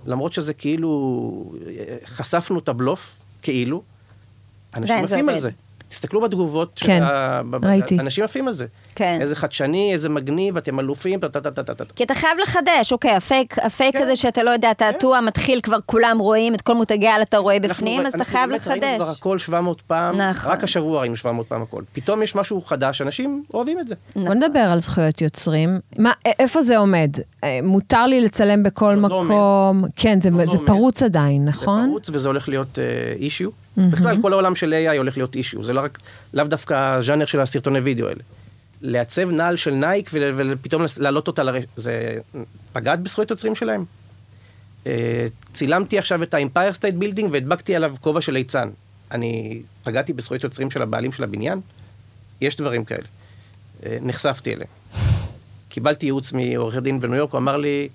למרות 0.07 0.33
שזה 0.33 0.55
כאילו, 0.55 1.53
חשפנו 2.07 2.59
את 2.59 2.69
הבלוף, 2.69 3.21
כאילו, 3.43 3.83
אנשים 4.77 5.05
עפים 5.05 5.29
על. 5.29 5.39
זה. 5.39 5.51
תסתכלו 5.89 6.21
בתגובות, 6.21 6.81
כן, 6.85 7.03
ה- 7.03 7.43
ב- 7.51 7.57
ב- 7.57 7.65
ראיתי. 7.65 7.99
אנשים 8.01 8.25
עפים 8.25 8.49
על 8.49 8.55
זה. 8.55 8.67
כן. 8.95 9.19
איזה 9.21 9.37
חדשני, 9.37 9.93
איזה 9.93 10.09
מגניב, 10.09 10.57
אתם 10.57 10.81
אלופים, 10.81 11.21
טה 11.21 11.29
טה 11.29 11.41
טה 11.41 11.63
טה 11.63 11.75
טה. 11.75 11.85
כי 11.97 12.05
אתה 12.05 12.15
חייב 12.15 12.39
לחדש, 12.43 12.93
אוקיי, 12.93 13.11
הפייק, 13.11 13.59
הפייק 13.59 13.97
כן. 13.97 14.03
הזה 14.03 14.17
שאתה 14.17 14.43
לא 14.43 14.51
יודע, 14.51 14.71
התעתוע 14.71 15.21
מתחיל 15.21 15.61
כבר, 15.61 15.77
כולם 15.87 16.19
רואים, 16.19 16.55
את 16.55 16.61
כל 16.63 16.75
מותגי 16.75 17.07
על 17.09 17.23
אתה 17.23 17.37
רואה 17.39 17.57
אנחנו- 17.57 17.69
בפנים, 17.71 18.01
אז 18.01 18.07
אתה 18.07 18.19
אנחנו 18.19 18.33
חייב 18.33 18.51
באמת 18.51 18.67
ראינו 18.69 18.83
לחדש. 18.83 18.97
כבר 18.97 19.11
הכל 19.11 19.39
700 19.39 19.81
פעם, 19.81 20.21
נכון. 20.21 20.53
רק 20.53 20.65
השבוע 20.65 21.01
ראינו 21.01 21.17
700 21.17 21.47
פעם 21.49 21.63
הכל. 21.63 21.83
פתאום 21.93 22.23
יש 22.23 22.35
משהו 22.37 22.61
חדש, 22.63 23.03
אנשים 23.03 23.43
אוהבים 23.55 23.81
את 23.81 23.89
זה. 23.89 23.95
בוא 24.17 24.35
נדבר 24.35 24.59
על 24.61 24.79
זכויות 24.79 25.21
יוצרים. 25.21 25.79
מה, 25.99 26.13
איפה 26.39 26.63
זה 26.63 26.79
עומד? 26.79 27.11
אה, 27.45 27.59
מותר 27.63 28.07
לי 28.07 28.21
לצלם 28.21 28.63
בכל 28.63 28.93
לא 28.99 29.23
מקום. 29.23 29.85
כן, 29.97 30.21
זה, 30.21 30.31
זה 30.31 30.37
לא 30.37 30.47
זה. 30.47 30.59
פרוץ 30.67 31.03
עדיין, 31.03 31.45
נכון? 31.45 31.83
זה 31.83 31.89
פרוץ 31.89 32.11
וזה 32.13 32.29
הולך 32.29 32.49
להיות 32.49 32.79
אישיו. 33.19 33.51
בכלל, 33.77 34.23
כל 34.23 34.33
העולם 34.33 34.55
של 34.55 34.75
AI 34.87 34.97
הולך 34.97 35.17
להיות 35.17 35.37
אישיו. 35.37 35.65
זה 35.65 35.73
לא 35.73 35.81
רק, 35.81 35.99
לאו 36.35 36.45
דווקא 36.45 36.75
הז'אנר 36.75 37.27
של 37.27 37.41
הסרטוני 37.41 37.79
וידאו 37.79 38.09
האלה. 38.09 38.21
לעצב 38.83 39.31
נעל 39.31 39.57
של 39.57 39.71
נייק 39.71 40.11
ופתאום 40.13 40.83
להעלות 40.99 41.27
אותה 41.29 41.43
לרשת, 41.43 41.69
זה 41.77 42.19
פגעת 42.73 43.01
בזכויות 43.01 43.31
יוצרים 43.31 43.55
שלהם. 43.55 43.85
אה, 44.87 45.27
צילמתי 45.53 45.99
עכשיו 45.99 46.23
את 46.23 46.35
ה-Empire 46.35 46.75
State 46.79 47.03
Building 47.03 47.27
והדבקתי 47.33 47.77
עליו 47.77 47.95
כובע 48.01 48.21
של 48.21 48.33
ליצן. 48.33 48.69
אני 49.11 49.63
פגעתי 49.83 50.13
בזכויות 50.13 50.45
יוצרים 50.45 50.71
של 50.71 50.83
הבעלים 50.83 51.13
של 51.13 51.25
הבניין? 51.25 51.61
יש 52.41 52.57
דברים 52.57 52.85
כאלה. 52.85 53.07
אה, 53.87 53.99
נחשפתי 54.03 54.55
אליהם. 54.55 54.71
קיבלתי 55.69 56.07
ייעוץ 56.07 56.33
מעורך 56.33 56.77
דין 56.77 57.01
בניו 57.01 57.17
יורק, 57.17 57.33
הוא 57.33 57.39
אמר 57.39 57.57
לי, 57.57 57.89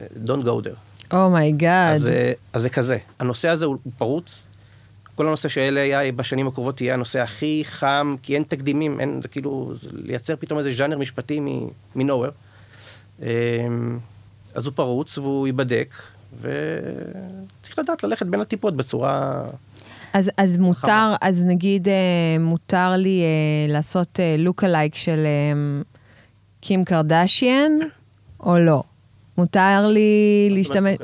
אה, 0.00 0.06
Don't 0.26 0.44
go 0.44 0.66
there. 0.66 1.14
Oh 1.16 1.36
my 1.36 1.55
God. 1.55 1.94
אז, 1.94 2.08
אה, 2.08 2.32
אז 2.52 2.62
זה 2.62 2.70
כזה. 2.70 2.98
הנושא 3.18 3.48
הזה 3.48 3.64
הוא 3.64 3.76
פרוץ. 3.98 4.46
כל 5.16 5.26
הנושא 5.26 5.48
של 5.48 5.78
AI 5.92 6.12
בשנים 6.16 6.46
הקרובות 6.46 6.80
יהיה 6.80 6.94
הנושא 6.94 7.20
הכי 7.20 7.62
חם, 7.66 8.14
כי 8.22 8.34
אין 8.34 8.42
תקדימים, 8.42 9.00
אין, 9.00 9.20
זה 9.22 9.28
כאילו, 9.28 9.72
זה 9.74 9.88
לייצר 9.92 10.36
פתאום 10.36 10.58
איזה 10.58 10.72
ז'אנר 10.74 10.98
משפטי 10.98 11.40
מנוהוור. 11.96 12.30
אה, 13.22 13.28
אז 14.54 14.66
הוא 14.66 14.72
פרוץ 14.74 15.18
והוא 15.18 15.46
ייבדק, 15.46 15.94
וצריך 16.40 17.78
לדעת 17.78 18.04
ללכת 18.04 18.26
בין 18.26 18.40
הטיפות 18.40 18.76
בצורה... 18.76 19.40
אז, 20.12 20.30
אז 20.36 20.58
מותר, 20.58 21.14
אז 21.20 21.44
נגיד, 21.44 21.88
אה, 21.88 21.94
מותר 22.40 22.92
לי 22.96 23.22
אה, 23.22 23.72
לעשות 23.72 24.20
לוק 24.38 24.64
אלייק 24.64 24.94
של 24.94 25.26
אה, 25.26 25.82
קים 26.60 26.84
קרדשיאן, 26.84 27.72
או 28.40 28.58
לא? 28.58 28.82
מותר 29.38 29.86
לי 29.86 30.48
להשתמש... 30.50 30.96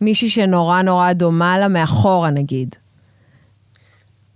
מישהי 0.00 0.30
שנורא 0.30 0.82
נורא 0.82 1.12
דומה 1.12 1.58
לה 1.58 1.68
מאחורה, 1.68 2.30
נגיד. 2.30 2.76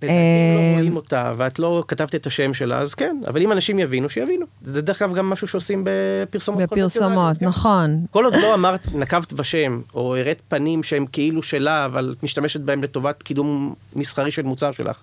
לדעתי, 0.03 0.19
אם 0.19 0.57
אה, 0.57 0.73
לא 0.73 0.79
רואים 0.79 0.97
אותה 0.97 1.33
ואת 1.37 1.59
לא 1.59 1.85
כתבת 1.89 2.15
את 2.15 2.27
השם 2.27 2.55
שלה, 2.55 2.79
אז 2.79 2.95
כן, 2.95 3.17
אבל 3.27 3.43
אם 3.43 3.53
אנשים 3.53 3.79
יבינו, 3.79 4.09
שיבינו. 4.09 4.47
זה 4.63 4.83
דרך 4.83 5.03
אגב 5.03 5.15
גם 5.15 5.31
משהו 5.31 5.49
שעושים 5.49 5.85
בפרסומות. 5.87 6.63
בפרסומות. 6.63 7.43
נכון. 7.43 8.07
כל 8.11 8.25
עוד 8.25 8.35
לא 8.35 8.55
אמרת, 8.55 8.95
נקבת 8.95 9.33
בשם, 9.33 9.81
או 9.95 10.17
הראת 10.17 10.43
פנים 10.49 10.83
שהם 10.83 11.07
כאילו 11.07 11.43
שלה, 11.43 11.85
אבל 11.85 12.15
את 12.19 12.23
משתמשת 12.23 12.61
בהם 12.61 12.83
לטובת 12.83 13.23
קידום 13.23 13.75
מסחרי 13.97 14.31
של 14.31 14.43
מוצר 14.43 14.73
שלך, 14.73 15.01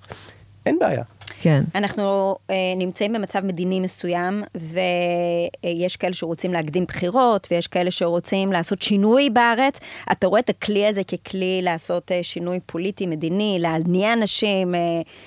אין 0.65 0.79
בעיה. 0.79 1.03
כן. 1.41 1.63
אנחנו 1.75 2.35
אה, 2.49 2.55
נמצאים 2.77 3.13
במצב 3.13 3.45
מדיני 3.45 3.79
מסוים, 3.79 4.43
ויש 4.55 5.95
כאלה 5.95 6.13
שרוצים 6.13 6.53
להקדים 6.53 6.85
בחירות, 6.85 7.47
ויש 7.51 7.67
כאלה 7.67 7.91
שרוצים 7.91 8.51
לעשות 8.51 8.81
שינוי 8.81 9.29
בארץ. 9.29 9.79
אתה 10.11 10.27
רואה 10.27 10.39
את 10.39 10.49
הכלי 10.49 10.87
הזה 10.87 11.01
ככלי 11.03 11.59
לעשות 11.63 12.11
אה, 12.11 12.23
שינוי 12.23 12.59
פוליטי, 12.65 13.05
מדיני, 13.05 13.57
להניע 13.59 14.13
אנשים? 14.13 14.75
אה, 14.75 14.79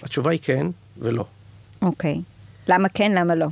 התשובה 0.02 0.30
היא 0.30 0.40
כן 0.42 0.66
ולא. 0.98 1.24
אוקיי. 1.82 2.20
למה 2.68 2.88
כן, 2.88 3.12
למה 3.12 3.34
לא? 3.34 3.46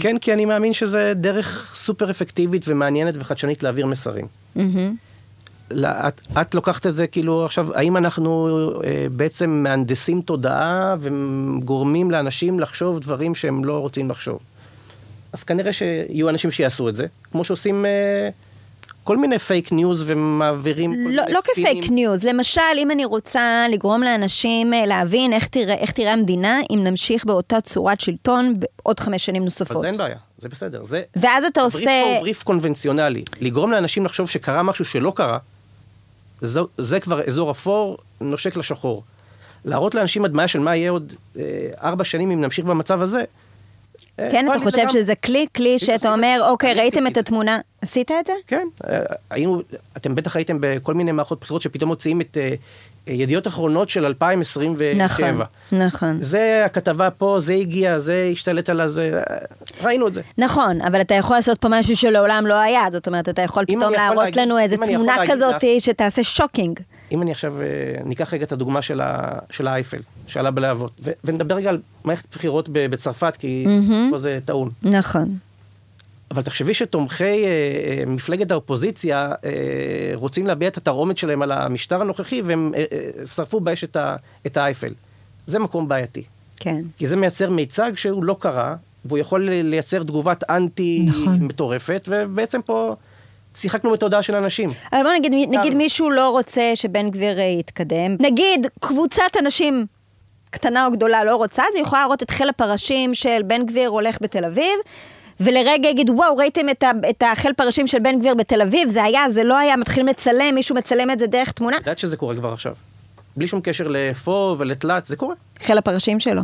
כן, 0.00 0.18
כי 0.18 0.32
אני 0.32 0.44
מאמין 0.44 0.72
שזה 0.72 1.12
דרך 1.16 1.72
סופר 1.76 2.10
אפקטיבית 2.10 2.62
ומעניינת 2.68 3.14
וחדשנית 3.18 3.62
להעביר 3.62 3.86
מסרים. 3.86 4.26
מהמם. 4.56 4.94
לא, 5.70 5.88
את, 5.88 6.20
את 6.40 6.54
לוקחת 6.54 6.86
את 6.86 6.94
זה 6.94 7.06
כאילו 7.06 7.44
עכשיו, 7.44 7.74
האם 7.74 7.96
אנחנו 7.96 8.50
אה, 8.84 9.06
בעצם 9.12 9.50
מהנדסים 9.50 10.20
תודעה 10.20 10.94
וגורמים 11.00 12.10
לאנשים 12.10 12.60
לחשוב 12.60 12.98
דברים 12.98 13.34
שהם 13.34 13.64
לא 13.64 13.78
רוצים 13.78 14.10
לחשוב? 14.10 14.38
אז 15.32 15.44
כנראה 15.44 15.72
שיהיו 15.72 16.28
אנשים 16.28 16.50
שיעשו 16.50 16.88
את 16.88 16.96
זה, 16.96 17.06
כמו 17.32 17.44
שעושים 17.44 17.86
אה, 17.86 18.28
כל 19.04 19.16
מיני 19.16 19.38
fake 19.38 19.72
news 19.72 20.04
ומעבירים 20.06 20.90
כל 20.90 21.10
לא, 21.10 21.22
מיני 21.22 21.34
לא 21.34 21.40
ספינים. 21.40 21.70
כפייק 21.72 21.90
ניוז, 21.90 22.24
למשל, 22.24 22.60
אם 22.78 22.90
אני 22.90 23.04
רוצה 23.04 23.66
לגרום 23.70 24.02
לאנשים 24.02 24.74
אה, 24.74 24.86
להבין 24.86 25.32
איך 25.32 25.46
תראה, 25.46 25.74
איך 25.74 25.90
תראה 25.90 26.12
המדינה, 26.12 26.58
אם 26.70 26.84
נמשיך 26.84 27.24
באותה 27.24 27.60
צורת 27.60 28.00
שלטון 28.00 28.54
בעוד 28.58 29.00
חמש 29.00 29.26
שנים 29.26 29.44
נוספות. 29.44 29.76
אז 29.76 29.84
אין 29.84 29.96
בעיה, 29.96 30.16
זה 30.38 30.48
בסדר. 30.48 30.84
זה... 30.84 31.02
ואז 31.16 31.44
אתה 31.44 31.60
הבריף 31.60 31.74
עושה... 31.74 32.02
פה 32.04 32.10
הוא 32.12 32.20
בריף 32.20 32.42
קונבנציונלי. 32.42 33.24
לגרום 33.40 33.70
לאנשים 33.70 34.04
לחשוב 34.04 34.28
שקרה 34.28 34.62
משהו 34.62 34.84
שלא 34.84 35.12
קרה, 35.16 35.38
זה, 36.40 36.60
זה 36.78 37.00
כבר 37.00 37.26
אזור 37.26 37.50
אפור, 37.50 37.98
נושק 38.20 38.56
לשחור. 38.56 39.02
להראות 39.64 39.94
לאנשים 39.94 40.24
הדמיה 40.24 40.48
של 40.48 40.58
מה 40.58 40.76
יהיה 40.76 40.90
עוד 40.90 41.12
אה, 41.38 41.42
ארבע 41.82 42.04
שנים 42.04 42.30
אם 42.30 42.40
נמשיך 42.40 42.64
במצב 42.64 43.02
הזה. 43.02 43.24
אה, 44.20 44.28
כן, 44.30 44.46
אתה 44.50 44.58
חושב 44.58 44.78
לגמרי. 44.78 44.92
שזה 44.92 45.14
כלי, 45.14 45.46
כלי 45.56 45.78
שאתה 45.78 46.12
אומר, 46.12 46.46
אוקיי, 46.50 46.74
ראיתם 46.74 47.06
את 47.06 47.16
התמונה, 47.16 47.60
עשית 47.82 48.10
את 48.10 48.26
זה? 48.26 48.32
כן, 48.46 48.68
אה, 48.88 48.98
היינו, 49.30 49.62
אתם 49.96 50.14
בטח 50.14 50.36
הייתם 50.36 50.56
בכל 50.60 50.94
מיני 50.94 51.12
מערכות 51.12 51.40
בחירות 51.40 51.62
שפתאום 51.62 51.88
מוציאים 51.88 52.20
את 52.20 52.36
אה, 52.36 52.42
אה, 52.42 52.54
ידיעות 53.12 53.46
אחרונות 53.46 53.88
של 53.88 54.04
2027. 54.04 55.04
נכון, 55.04 55.40
נכון. 55.72 56.16
זה 56.20 56.62
הכתבה 56.66 57.10
פה, 57.10 57.36
זה 57.40 57.52
הגיע, 57.52 57.98
זה 57.98 58.28
השתלט 58.32 58.68
על 58.68 58.80
הזה, 58.80 59.22
ראינו 59.84 60.08
את 60.08 60.12
זה. 60.12 60.20
נכון, 60.38 60.82
אבל 60.82 61.00
אתה 61.00 61.14
יכול 61.14 61.36
לעשות 61.36 61.58
פה 61.58 61.68
משהו 61.70 61.96
שלעולם 61.96 62.46
לא 62.46 62.54
היה, 62.54 62.82
זאת 62.92 63.06
אומרת, 63.06 63.28
אתה 63.28 63.42
יכול 63.42 63.64
פתאום 63.66 63.92
להראות 63.92 64.18
להגיד- 64.24 64.38
לנו 64.38 64.58
איזה 64.58 64.76
תמונה 64.76 65.16
כזאת 65.26 65.54
שתעשה 65.78 66.22
שוקינג. 66.22 66.80
אם 67.12 67.22
אני 67.22 67.30
עכשיו, 67.30 67.54
אה, 67.60 67.66
ניקח 68.04 68.34
רגע 68.34 68.44
את 68.44 68.52
הדוגמה 68.52 68.82
של, 68.82 69.00
ה, 69.00 69.18
של 69.50 69.66
האייפל, 69.68 69.98
שעלה 70.26 70.50
בלהבות, 70.50 70.92
ונדבר 71.24 71.54
רגע 71.54 71.68
על 71.68 71.78
מערכת 72.04 72.26
בחירות 72.36 72.68
בצרפת, 72.72 73.36
כי 73.38 73.66
פה 74.10 74.18
זה 74.18 74.38
טעון. 74.44 74.68
נכון. 74.82 75.36
אבל 76.30 76.42
תחשבי 76.42 76.74
שתומכי 76.74 77.24
אה, 77.24 77.48
אה, 77.48 78.02
מפלגת 78.06 78.50
האופוזיציה 78.50 79.32
אה, 79.44 79.50
רוצים 80.14 80.46
להביע 80.46 80.68
את 80.68 80.76
התרעומת 80.76 81.18
שלהם 81.18 81.42
על 81.42 81.52
המשטר 81.52 82.00
הנוכחי, 82.00 82.42
והם 82.42 82.72
אה, 82.76 82.84
אה, 82.92 83.26
שרפו 83.26 83.60
באש 83.60 83.84
את, 84.46 84.56
האייפל. 84.56 84.92
זה 85.46 85.58
מקום 85.58 85.88
בעייתי. 85.88 86.22
כן. 86.60 86.82
כי 86.98 87.06
זה 87.06 87.16
מייצר 87.16 87.50
מיצג 87.50 87.92
שהוא 87.94 88.24
לא 88.24 88.36
קרה, 88.40 88.74
והוא 89.04 89.18
יכול 89.18 89.50
לייצר 89.50 90.02
תגובת 90.02 90.50
אנטי 90.50 91.04
נכון. 91.08 91.38
מטורפת, 91.40 92.08
ובעצם 92.10 92.62
פה 92.62 92.94
שיחקנו 93.54 93.92
בתודעה 93.92 94.22
של 94.22 94.36
אנשים. 94.36 94.68
אבל 94.92 95.02
בוא 95.02 95.12
נגיד, 95.12 95.32
נגיד 95.32 95.74
מישהו 95.74 96.10
לא 96.10 96.30
רוצה 96.30 96.72
שבן 96.74 97.10
גביר 97.10 97.38
אה, 97.38 97.44
יתקדם. 97.44 98.16
נגיד 98.20 98.66
קבוצת 98.80 99.36
אנשים 99.38 99.86
קטנה 100.50 100.86
או 100.86 100.92
גדולה 100.92 101.24
לא 101.24 101.36
רוצה, 101.36 101.62
אז 101.68 101.74
היא 101.74 101.82
יכולה 101.82 102.02
להראות 102.02 102.22
את 102.22 102.30
חיל 102.30 102.48
הפרשים 102.48 103.14
של 103.14 103.42
בן 103.46 103.66
גביר 103.66 103.88
הולך 103.88 104.18
בתל 104.20 104.44
אביב. 104.44 104.74
ולרגע 105.40 105.88
יגיד, 105.88 106.10
וואו, 106.10 106.36
ראיתם 106.36 106.68
את, 106.68 106.82
ה, 106.82 106.90
את 107.10 107.22
החיל 107.32 107.52
פרשים 107.52 107.86
של 107.86 107.98
בן 107.98 108.18
גביר 108.18 108.34
בתל 108.34 108.62
אביב? 108.62 108.88
זה 108.88 109.04
היה, 109.04 109.30
זה 109.30 109.44
לא 109.44 109.58
היה, 109.58 109.76
מתחילים 109.76 110.06
לצלם, 110.06 110.54
מישהו 110.54 110.74
מצלם 110.74 111.10
את 111.10 111.18
זה 111.18 111.26
דרך 111.26 111.52
תמונה. 111.52 111.76
את 111.76 111.80
יודעת 111.80 111.98
שזה 111.98 112.16
קורה 112.16 112.36
כבר 112.36 112.52
עכשיו. 112.52 112.74
בלי 113.36 113.48
שום 113.48 113.60
קשר 113.60 113.88
ל 113.88 114.02
FOOH 114.02 114.56
ולתלת, 114.58 115.06
זה 115.06 115.16
קורה. 115.16 115.34
חיל 115.60 115.78
הפרשים 115.78 116.20
שלו. 116.20 116.42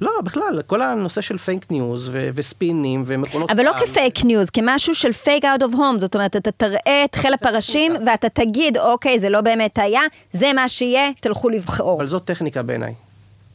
לא, 0.00 0.10
בכלל, 0.24 0.62
כל 0.66 0.82
הנושא 0.82 1.20
של 1.20 1.38
fake 1.38 1.70
news 1.70 2.08
ו- 2.12 2.28
וספינים 2.34 3.02
ומכונות... 3.06 3.50
אבל 3.50 3.64
לא. 3.64 3.72
כפייק 3.80 4.24
ניוז, 4.24 4.50
כמשהו 4.50 4.94
של 4.94 5.12
fake 5.12 5.44
out 5.44 5.62
of 5.62 5.74
home, 5.74 5.98
זאת 5.98 6.14
אומרת, 6.14 6.36
אתה 6.36 6.50
תראה 6.50 7.04
את 7.04 7.14
חיל 7.14 7.34
הפרשים 7.34 7.92
ואתה 8.06 8.28
תגיד, 8.28 8.78
אוקיי, 8.78 9.18
זה 9.18 9.28
לא 9.28 9.40
באמת 9.40 9.78
היה, 9.78 10.00
זה 10.32 10.52
מה 10.52 10.68
שיהיה, 10.68 11.10
תלכו 11.20 11.48
לבחור. 11.48 11.96
אבל 11.96 12.06
זאת 12.06 12.24
טכניקה 12.24 12.62
בעיניי. 12.62 12.94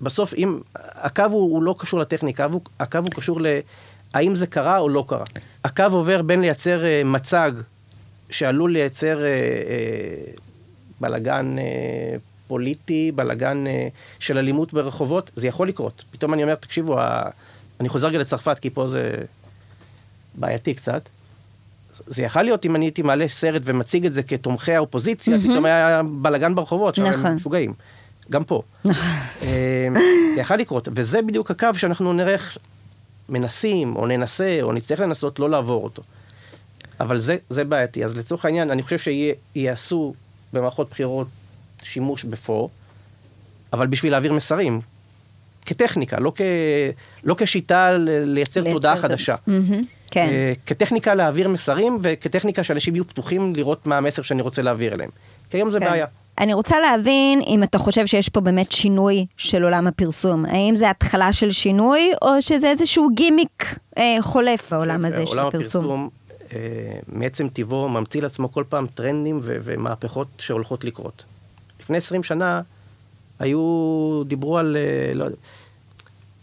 בסוף, 0.02 0.34
אם... 0.34 0.60
הקו 0.76 1.24
הוא, 1.30 1.54
הוא 1.54 1.64
לא 1.64 1.76
קשור 1.78 2.00
לטכניקה, 2.00 2.46
הקו 2.46 2.54
הוא, 2.54 2.62
הקו 2.80 2.98
הוא 2.98 3.10
קשור 3.10 3.42
ל... 3.42 3.48
האם 4.14 4.36
זה 4.36 4.48
קרה 4.48 4.78
או 4.78 4.90
לא 4.90 5.06
קרה. 5.08 5.24
הקו 5.64 5.84
עובר 5.92 6.22
בין 6.22 6.42
לייצר 6.42 6.86
אה, 6.86 7.02
מצג 7.06 7.52
שעלול 8.30 8.72
לייצר 8.72 9.24
אה, 9.24 9.30
אה, 9.30 9.34
בלגן 11.02 11.56
אה, 11.60 12.16
פוליטי, 12.48 13.12
בלגן 13.16 13.68
אה, 13.68 13.88
של 14.20 14.38
אלימות 14.38 14.74
ברחובות, 14.74 15.32
זה 15.36 15.48
יכול 15.48 15.68
לקרות. 15.68 16.04
פתאום 16.12 16.34
אני 16.34 16.44
אומר, 16.44 16.56
תקשיבו, 16.56 17.00
ה... 17.00 17.22
אני 17.80 17.90
חוזר 17.90 18.08
רגע 18.08 18.20
לצרפת, 18.20 18.60
כי 18.60 18.70
פה 18.70 18.88
זה 18.88 19.12
בעייתי 20.36 20.74
קצת. 20.74 21.10
זה 21.94 22.24
יכל 22.24 22.42
להיות 22.42 22.66
אם 22.66 22.76
אני 22.76 22.86
הייתי 22.86 23.02
מעלה 23.02 23.28
סרט 23.28 23.62
ומציג 23.66 24.06
את 24.06 24.14
זה 24.14 24.24
כתומכי 24.24 24.74
האופוזיציה, 24.74 25.38
פתאום 25.40 25.66
היה 25.66 26.02
בלאגן 26.22 26.56
ברחובות, 26.56 26.98
עכשיו 26.98 27.14
נכון. 27.14 27.26
הם 27.26 27.36
משוגעים. 27.36 27.74
גם 28.32 28.44
פה. 28.44 28.62
אה, 28.86 28.92
זה 30.36 30.42
יכל 30.42 30.56
לקרות, 30.56 30.88
וזה 30.96 31.22
בדיוק 31.22 31.52
הקו 31.52 31.68
שאנחנו 31.74 32.14
נראה 32.14 32.34
איך 32.34 32.58
מנסים, 33.30 33.96
או 33.96 34.06
ננסה, 34.08 34.60
או 34.62 34.74
נצטרך 34.74 35.00
לנסות 35.00 35.40
לא 35.40 35.50
לעבור 35.50 35.84
אותו. 35.84 36.02
אבל 37.00 37.20
זה, 37.20 37.38
זה 37.50 37.64
בעייתי. 37.64 38.04
אז 38.06 38.18
לצורך 38.18 38.46
העניין, 38.46 38.72
אני 38.72 38.84
חושב 38.84 38.98
שיעשו 39.56 40.14
במערכות 40.54 40.90
בחירות 40.90 41.28
שימוש 41.84 42.24
בפור, 42.24 42.70
אבל 43.74 43.88
בשביל 43.88 44.12
להעביר 44.12 44.34
מסרים. 44.34 44.82
כטכניקה, 45.66 46.20
לא, 46.20 46.32
כ, 46.36 46.42
לא 47.24 47.36
כשיטה 47.38 47.92
לייצר 48.08 48.72
תודעה 48.72 48.94
את- 48.94 49.00
חדשה. 49.00 49.36
מהמם, 49.48 49.82
כן. 50.12 50.28
אה, 50.32 50.54
כטכניקה 50.66 51.16
להעביר 51.16 51.50
מסרים, 51.50 51.98
וכטכניקה 52.02 52.64
שאנשים 52.64 52.96
יהיו 52.96 53.08
פתוחים 53.08 53.56
לראות 53.56 53.88
מה 53.88 53.98
המסר 53.98 54.22
שאני 54.22 54.42
רוצה 54.42 54.62
להעביר 54.62 54.94
אליהם. 54.94 55.10
כי 55.50 55.58
היום 55.58 55.72
זה 55.72 55.80
כן. 55.80 55.90
בעיה. 55.90 56.06
אני 56.40 56.54
רוצה 56.54 56.80
להבין 56.80 57.42
אם 57.48 57.64
אתה 57.64 57.78
חושב 57.78 58.06
שיש 58.06 58.30
פה 58.30 58.42
באמת 58.42 58.72
שינוי 58.72 59.26
של 59.38 59.64
עולם 59.64 59.88
הפרסום. 59.88 60.46
האם 60.46 60.76
זה 60.76 60.90
התחלה 60.90 61.34
של 61.34 61.52
שינוי, 61.52 62.12
או 62.22 62.42
שזה 62.42 62.70
איזשהו 62.70 63.10
גימיק 63.14 63.76
אה, 63.98 64.18
חולף 64.22 64.74
בעולם 64.74 65.06
הזה 65.06 65.26
של 65.26 65.38
עולם 65.40 65.48
הפרסום? 65.48 65.86
הפרסום, 65.86 66.10
אה, 66.54 66.60
מעצם 67.08 67.48
טיבו, 67.50 67.90
ממציא 67.90 68.22
לעצמו 68.22 68.52
כל 68.52 68.64
פעם 68.70 68.88
טרנדים 68.88 69.40
ו- 69.44 69.58
ומהפכות 69.64 70.28
שהולכות 70.38 70.84
לקרות. 70.84 71.24
לפני 71.80 71.98
20 71.98 72.24
שנה 72.24 72.62
היו, 73.40 73.60
דיברו 74.28 74.58
על, 74.58 74.78
אה, 74.80 75.14
לא 75.14 75.24
יודע, 75.24 75.36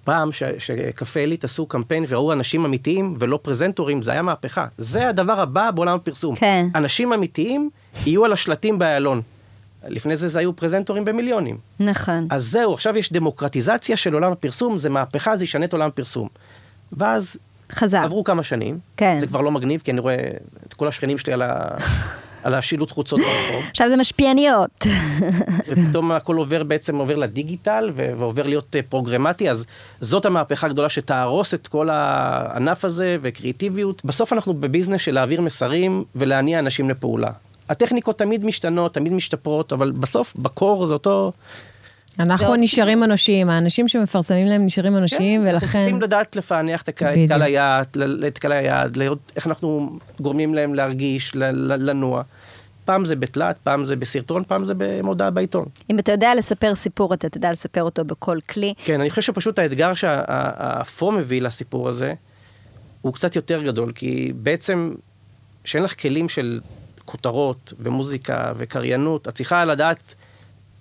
פעם 0.05 0.33
ש- 0.33 0.43
שקפה 0.59 1.21
עילית 1.21 1.45
עשו 1.45 1.67
קמפיין 1.67 2.05
וראו 2.09 2.33
אנשים 2.33 2.65
אמיתיים 2.65 3.15
ולא 3.19 3.39
פרזנטורים, 3.43 4.03
זה 4.03 4.13
היה 4.13 4.23
מהפכה. 4.23 4.67
זה 4.79 5.09
הדבר 5.09 5.41
הבא 5.41 5.71
בעולם 5.71 5.95
הפרסום. 5.95 6.37
כן. 6.37 6.67
אנשים 6.75 7.13
אמיתיים 7.13 7.71
יהיו 8.07 8.25
על 8.25 8.33
השלטים 8.33 8.79
באיילון. 8.79 9.23
לפני 9.87 10.17
זה 10.17 10.29
זה 10.29 10.39
היו 10.39 10.57
פרזנטורים 10.57 11.05
במיליונים. 11.05 11.59
נכון. 11.81 12.27
אז 12.31 12.45
זהו, 12.45 12.75
עכשיו 12.75 12.99
יש 12.99 13.13
דמוקרטיזציה 13.13 13.97
של 13.97 14.15
עולם 14.15 14.33
הפרסום, 14.33 14.77
זה 14.77 14.91
מהפכה, 14.91 15.37
זה 15.37 15.45
ישנה 15.45 15.65
את 15.65 15.73
עולם 15.73 15.87
הפרסום. 15.87 16.29
ואז 16.93 17.37
חזר. 17.73 17.99
עברו 17.99 18.25
כמה 18.25 18.43
שנים, 18.43 18.79
כן. 18.97 19.17
זה 19.21 19.27
כבר 19.27 19.41
לא 19.41 19.51
מגניב, 19.51 19.81
כי 19.85 19.91
אני 19.91 20.01
רואה 20.01 20.17
את 20.67 20.75
כל 20.75 20.89
השכנים 20.89 21.19
שלי 21.19 21.33
על, 21.33 21.43
ה... 21.43 21.69
על 22.45 22.55
השילוט 22.55 22.91
חוצות 22.91 23.21
ברחוב, 23.21 23.65
עכשיו 23.71 23.89
זה 23.89 23.97
משפיעניות. 23.97 24.71
ופתאום 25.69 26.13
הכל 26.13 26.37
עובר 26.37 26.63
בעצם 26.63 26.97
עובר 26.97 27.17
לדיגיטל 27.17 27.91
ועובר 27.95 28.47
להיות 28.47 28.77
אה, 28.77 28.83
פרוגרמטי, 28.83 29.51
אז 29.51 29.67
זאת 30.01 30.27
המהפכה 30.27 30.67
הגדולה 30.67 30.89
שתהרוס 30.89 31.55
את 31.55 31.67
כל 31.67 31.89
הענף 31.91 32.85
הזה 32.85 33.17
וקריאיטיביות. 33.23 34.05
בסוף 34.05 34.33
אנחנו 34.33 34.55
בביזנס 34.55 35.01
של 35.01 35.15
להעביר 35.15 35.41
מסרים 35.41 36.05
ולהניע 36.15 36.59
אנשים 36.59 36.91
לפעולה. 36.91 37.31
הטכניקות 37.71 38.19
תמיד 38.19 38.45
משתנות, 38.45 38.95
תמיד 38.95 39.13
משתפרות, 39.13 39.73
אבל 39.73 39.91
בסוף, 39.91 40.37
בקור 40.37 40.87
זה 40.87 40.95
אותו... 40.95 41.33
אנחנו 42.21 42.57
נשארים 42.57 43.05
אנושיים, 43.05 43.51
האנשים 43.51 43.89
שמפרסמים 43.89 44.47
להם 44.47 44.65
נשארים 44.65 44.97
אנושיים, 44.97 45.41
כן, 45.41 45.47
אנחנו 45.47 45.69
ולכן... 45.69 45.79
צריכים 45.79 46.03
לדעת 46.03 46.37
לפענח 46.37 46.83
את. 46.83 46.89
קהל 46.89 47.43
היעד, 47.43 47.87
את 48.27 48.39
קהל 48.39 48.53
היעד, 48.53 48.97
לראות 48.97 49.33
איך 49.37 49.47
אנחנו 49.47 49.99
גורמים 50.21 50.55
להם 50.55 50.75
להרגיש, 50.75 51.33
לנוע. 51.35 52.23
פעם 52.85 53.05
זה 53.05 53.17
בתלת, 53.17 53.57
פעם 53.63 53.85
זה 53.85 53.97
בסרטון, 53.97 54.45
פעם 54.45 54.65
זה 54.65 54.75
במודעה 54.77 55.31
בעיתון. 55.31 55.65
אם 55.91 55.99
אתה 55.99 56.13
יודע 56.13 56.35
לספר 56.35 56.75
סיפור, 56.75 57.15
אתה 57.15 57.29
תדע 57.29 57.51
לספר 57.51 57.83
אותו 57.83 58.05
בכל 58.05 58.39
כלי. 58.51 58.75
כן, 58.85 59.01
אני 59.01 59.11
חושב 59.11 59.23
שפשוט 59.23 59.59
האתגר 59.59 59.95
שהפו 59.95 61.13
מביא 61.13 61.43
לסיפור 61.43 61.89
הזה, 61.89 62.15
הוא 63.01 63.15
קצת 63.15 63.37
יותר 63.37 63.63
גדול, 63.63 63.93
כי 63.93 64.33
בעצם, 64.37 64.95
שאין 65.65 65.83
לך 65.83 66.01
כלים 66.01 66.29
של 66.29 66.61
כותרות 67.11 67.73
ומוזיקה 67.79 68.53
וקריינות, 68.57 69.29
את 69.29 69.35
צריכה 69.35 69.65
לדעת 69.65 70.15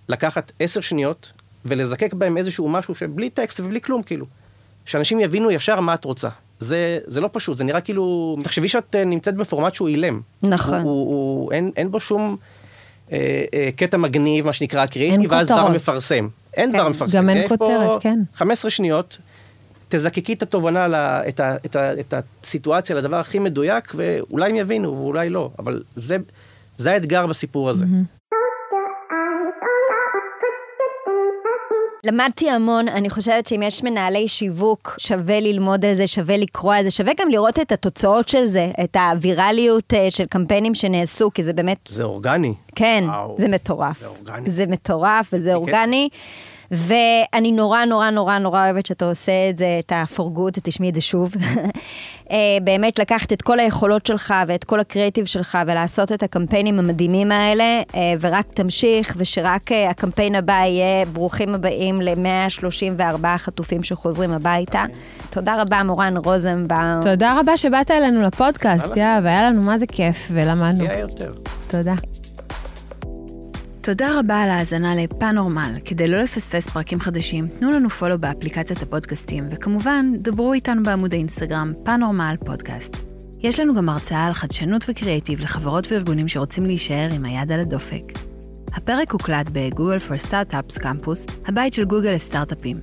לקחת 0.09 0.51
עשר 0.59 0.81
שניות 0.81 1.31
ולזקק 1.65 2.13
בהם 2.13 2.37
איזשהו 2.37 2.69
משהו 2.69 2.95
שבלי 2.95 3.29
טקסט 3.29 3.59
ובלי 3.59 3.81
כלום, 3.81 4.03
כאילו. 4.03 4.25
שאנשים 4.85 5.19
יבינו 5.19 5.51
ישר 5.51 5.79
מה 5.79 5.93
את 5.93 6.05
רוצה. 6.05 6.29
זה, 6.59 6.99
זה 7.05 7.21
לא 7.21 7.29
פשוט, 7.31 7.57
זה 7.57 7.63
נראה 7.63 7.81
כאילו... 7.81 8.37
תחשבי 8.43 8.67
שאת 8.67 8.95
אה, 8.95 9.05
נמצאת 9.05 9.35
בפורמט 9.35 9.75
שהוא 9.75 9.87
אילם. 9.87 10.21
נכון. 10.43 10.79
הוא, 10.79 10.83
הוא, 10.83 11.07
הוא, 11.07 11.51
אין, 11.51 11.71
אין 11.77 11.91
בו 11.91 11.99
שום 11.99 12.37
אה, 13.11 13.43
אה, 13.53 13.69
קטע 13.75 13.97
מגניב, 13.97 14.45
מה 14.45 14.53
שנקרא 14.53 14.85
קריאיטי, 14.85 15.27
ואז 15.29 15.47
דבר. 15.47 15.69
מפרסם. 15.69 16.27
אין 16.53 16.71
דבר 16.71 16.89
מפרסם. 16.89 17.17
גם 17.17 17.29
אין 17.29 17.47
כותרת, 17.47 18.01
כן. 18.01 18.19
15 18.35 18.71
שניות, 18.71 19.17
תזקקי 19.89 20.33
את 20.33 20.41
התובנה, 20.43 20.87
ל- 20.87 20.95
את, 21.27 21.39
ה, 21.39 21.55
את, 21.65 21.75
ה, 21.75 21.93
את 21.99 22.13
הסיטואציה 22.43 22.95
לדבר 22.95 23.15
הכי 23.17 23.39
מדויק, 23.39 23.93
ואולי 23.95 24.49
הם 24.49 24.55
יבינו, 24.55 24.97
ואולי 24.97 25.29
לא. 25.29 25.49
אבל 25.59 25.83
זה, 25.95 26.17
זה 26.77 26.91
האתגר 26.91 27.27
בסיפור 27.27 27.69
הזה. 27.69 27.85
למדתי 32.03 32.49
המון, 32.49 32.87
אני 32.87 33.09
חושבת 33.09 33.45
שאם 33.47 33.61
יש 33.63 33.83
מנהלי 33.83 34.27
שיווק, 34.27 34.95
שווה 34.97 35.39
ללמוד 35.39 35.85
על 35.85 35.93
זה, 35.93 36.07
שווה 36.07 36.37
לקרוא 36.37 36.73
על 36.73 36.83
זה, 36.83 36.91
שווה 36.91 37.11
גם 37.19 37.29
לראות 37.29 37.59
את 37.59 37.71
התוצאות 37.71 38.29
של 38.29 38.45
זה, 38.45 38.71
את 38.83 38.95
הווירליות 38.95 39.93
אה, 39.93 40.11
של 40.11 40.25
קמפיינים 40.25 40.75
שנעשו, 40.75 41.31
כי 41.33 41.43
זה 41.43 41.53
באמת, 41.53 41.77
זה 41.89 42.03
אורגני. 42.03 42.53
כן, 42.75 43.03
וואו. 43.07 43.35
זה 43.39 43.47
מטורף. 43.47 43.99
זה 43.99 44.07
אורגני. 44.07 44.49
זה 44.49 44.65
מטורף 44.65 45.29
וזה 45.33 45.53
אורגני. 45.53 46.09
ואני 46.71 47.51
נורא 47.51 47.85
נורא 47.85 48.09
נורא 48.09 48.37
נורא 48.37 48.65
אוהבת 48.65 48.85
שאתה 48.85 49.05
עושה 49.05 49.49
את 49.49 49.57
זה, 49.57 49.79
את 49.79 49.91
ה-for 49.91 50.37
good, 50.37 50.59
תשמעי 50.63 50.89
את 50.89 50.95
זה 50.95 51.01
שוב. 51.01 51.33
אה, 52.31 52.37
באמת 52.63 52.99
לקחת 52.99 53.33
את 53.33 53.41
כל 53.41 53.59
היכולות 53.59 54.05
שלך 54.05 54.33
ואת 54.47 54.63
כל 54.63 54.79
הקריאיטיב 54.79 55.25
שלך 55.25 55.57
ולעשות 55.67 56.11
את 56.11 56.23
הקמפיינים 56.23 56.79
המדהימים 56.79 57.31
האלה, 57.31 57.81
אה, 57.95 58.13
ורק 58.19 58.45
תמשיך, 58.53 59.15
ושרק 59.17 59.71
אה, 59.71 59.89
הקמפיין 59.89 60.35
הבא 60.35 60.53
יהיה 60.53 61.05
ברוכים 61.05 61.55
הבאים 61.55 62.01
ל-134 62.01 63.37
חטופים 63.37 63.83
שחוזרים 63.83 64.31
הביתה. 64.31 64.85
תודה 65.29 65.61
רבה, 65.61 65.83
מורן 65.83 66.17
רוזנבאום. 66.17 67.01
תודה 67.01 67.39
רבה 67.39 67.57
שבאת 67.57 67.91
אלינו 67.91 68.21
לפודקאסט, 68.21 68.97
יא, 68.97 69.05
והיה 69.23 69.49
לנו 69.49 69.61
מה 69.61 69.77
זה 69.77 69.87
כיף, 69.87 70.27
ולמדנו. 70.33 70.83
יהיה 70.83 70.99
יותר. 70.99 71.31
תודה. 71.67 71.93
תודה 73.89 74.19
רבה 74.19 74.41
על 74.43 74.49
ההאזנה 74.49 74.95
לפאנורמל. 74.95 75.75
כדי 75.85 76.07
לא 76.07 76.19
לפספס 76.19 76.69
פרקים 76.69 76.99
חדשים, 76.99 77.45
תנו 77.59 77.71
לנו 77.71 77.89
פולו 77.89 78.19
באפליקציית 78.19 78.83
הפודקאסטים, 78.83 79.43
וכמובן, 79.51 80.05
דברו 80.17 80.53
איתנו 80.53 80.83
בעמוד 80.83 81.13
האינסטגרם 81.13 81.73
פאנורמל 81.85 82.35
פודקאסט. 82.45 82.95
יש 83.39 83.59
לנו 83.59 83.75
גם 83.75 83.89
הרצאה 83.89 84.25
על 84.25 84.33
חדשנות 84.33 84.85
וקריאיטיב 84.87 85.41
לחברות 85.41 85.91
וארגונים 85.91 86.27
שרוצים 86.27 86.65
להישאר 86.65 87.09
עם 87.13 87.25
היד 87.25 87.51
על 87.51 87.59
הדופק. 87.59 88.03
הפרק 88.73 89.11
הוקלט 89.11 89.49
בגוגל 89.53 89.97
for 89.97 90.27
Startups 90.27 90.79
קמפוס, 90.79 91.25
הבית 91.47 91.73
של 91.73 91.85
גוגל 91.85 92.11
לסטארט-אפים. 92.11 92.79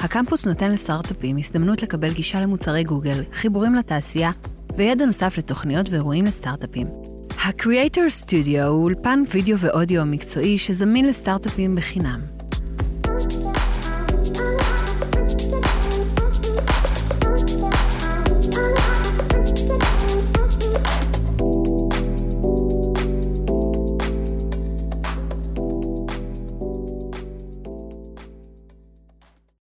הקמפוס 0.00 0.46
נותן 0.46 0.70
לסטארט-אפים 0.70 1.36
הזדמנות 1.38 1.82
לקבל 1.82 2.12
גישה 2.12 2.40
למוצרי 2.40 2.84
גוגל, 2.84 3.22
חיבורים 3.32 3.74
לתעשייה 3.74 4.30
וידע 4.76 5.06
נוסף 5.06 5.38
לתוכניות 5.38 5.90
ואירועים 5.90 6.24
לסטארט-אפים. 6.24 7.21
ה-Creator 7.44 8.24
Studio 8.24 8.62
הוא 8.64 8.82
אולפן 8.82 9.22
וידאו 9.30 9.58
ואודיו 9.58 10.04
מקצועי 10.04 10.58
שזמין 10.58 11.06
לסטארט-אפים 11.06 11.72
בחינם. 11.72 12.20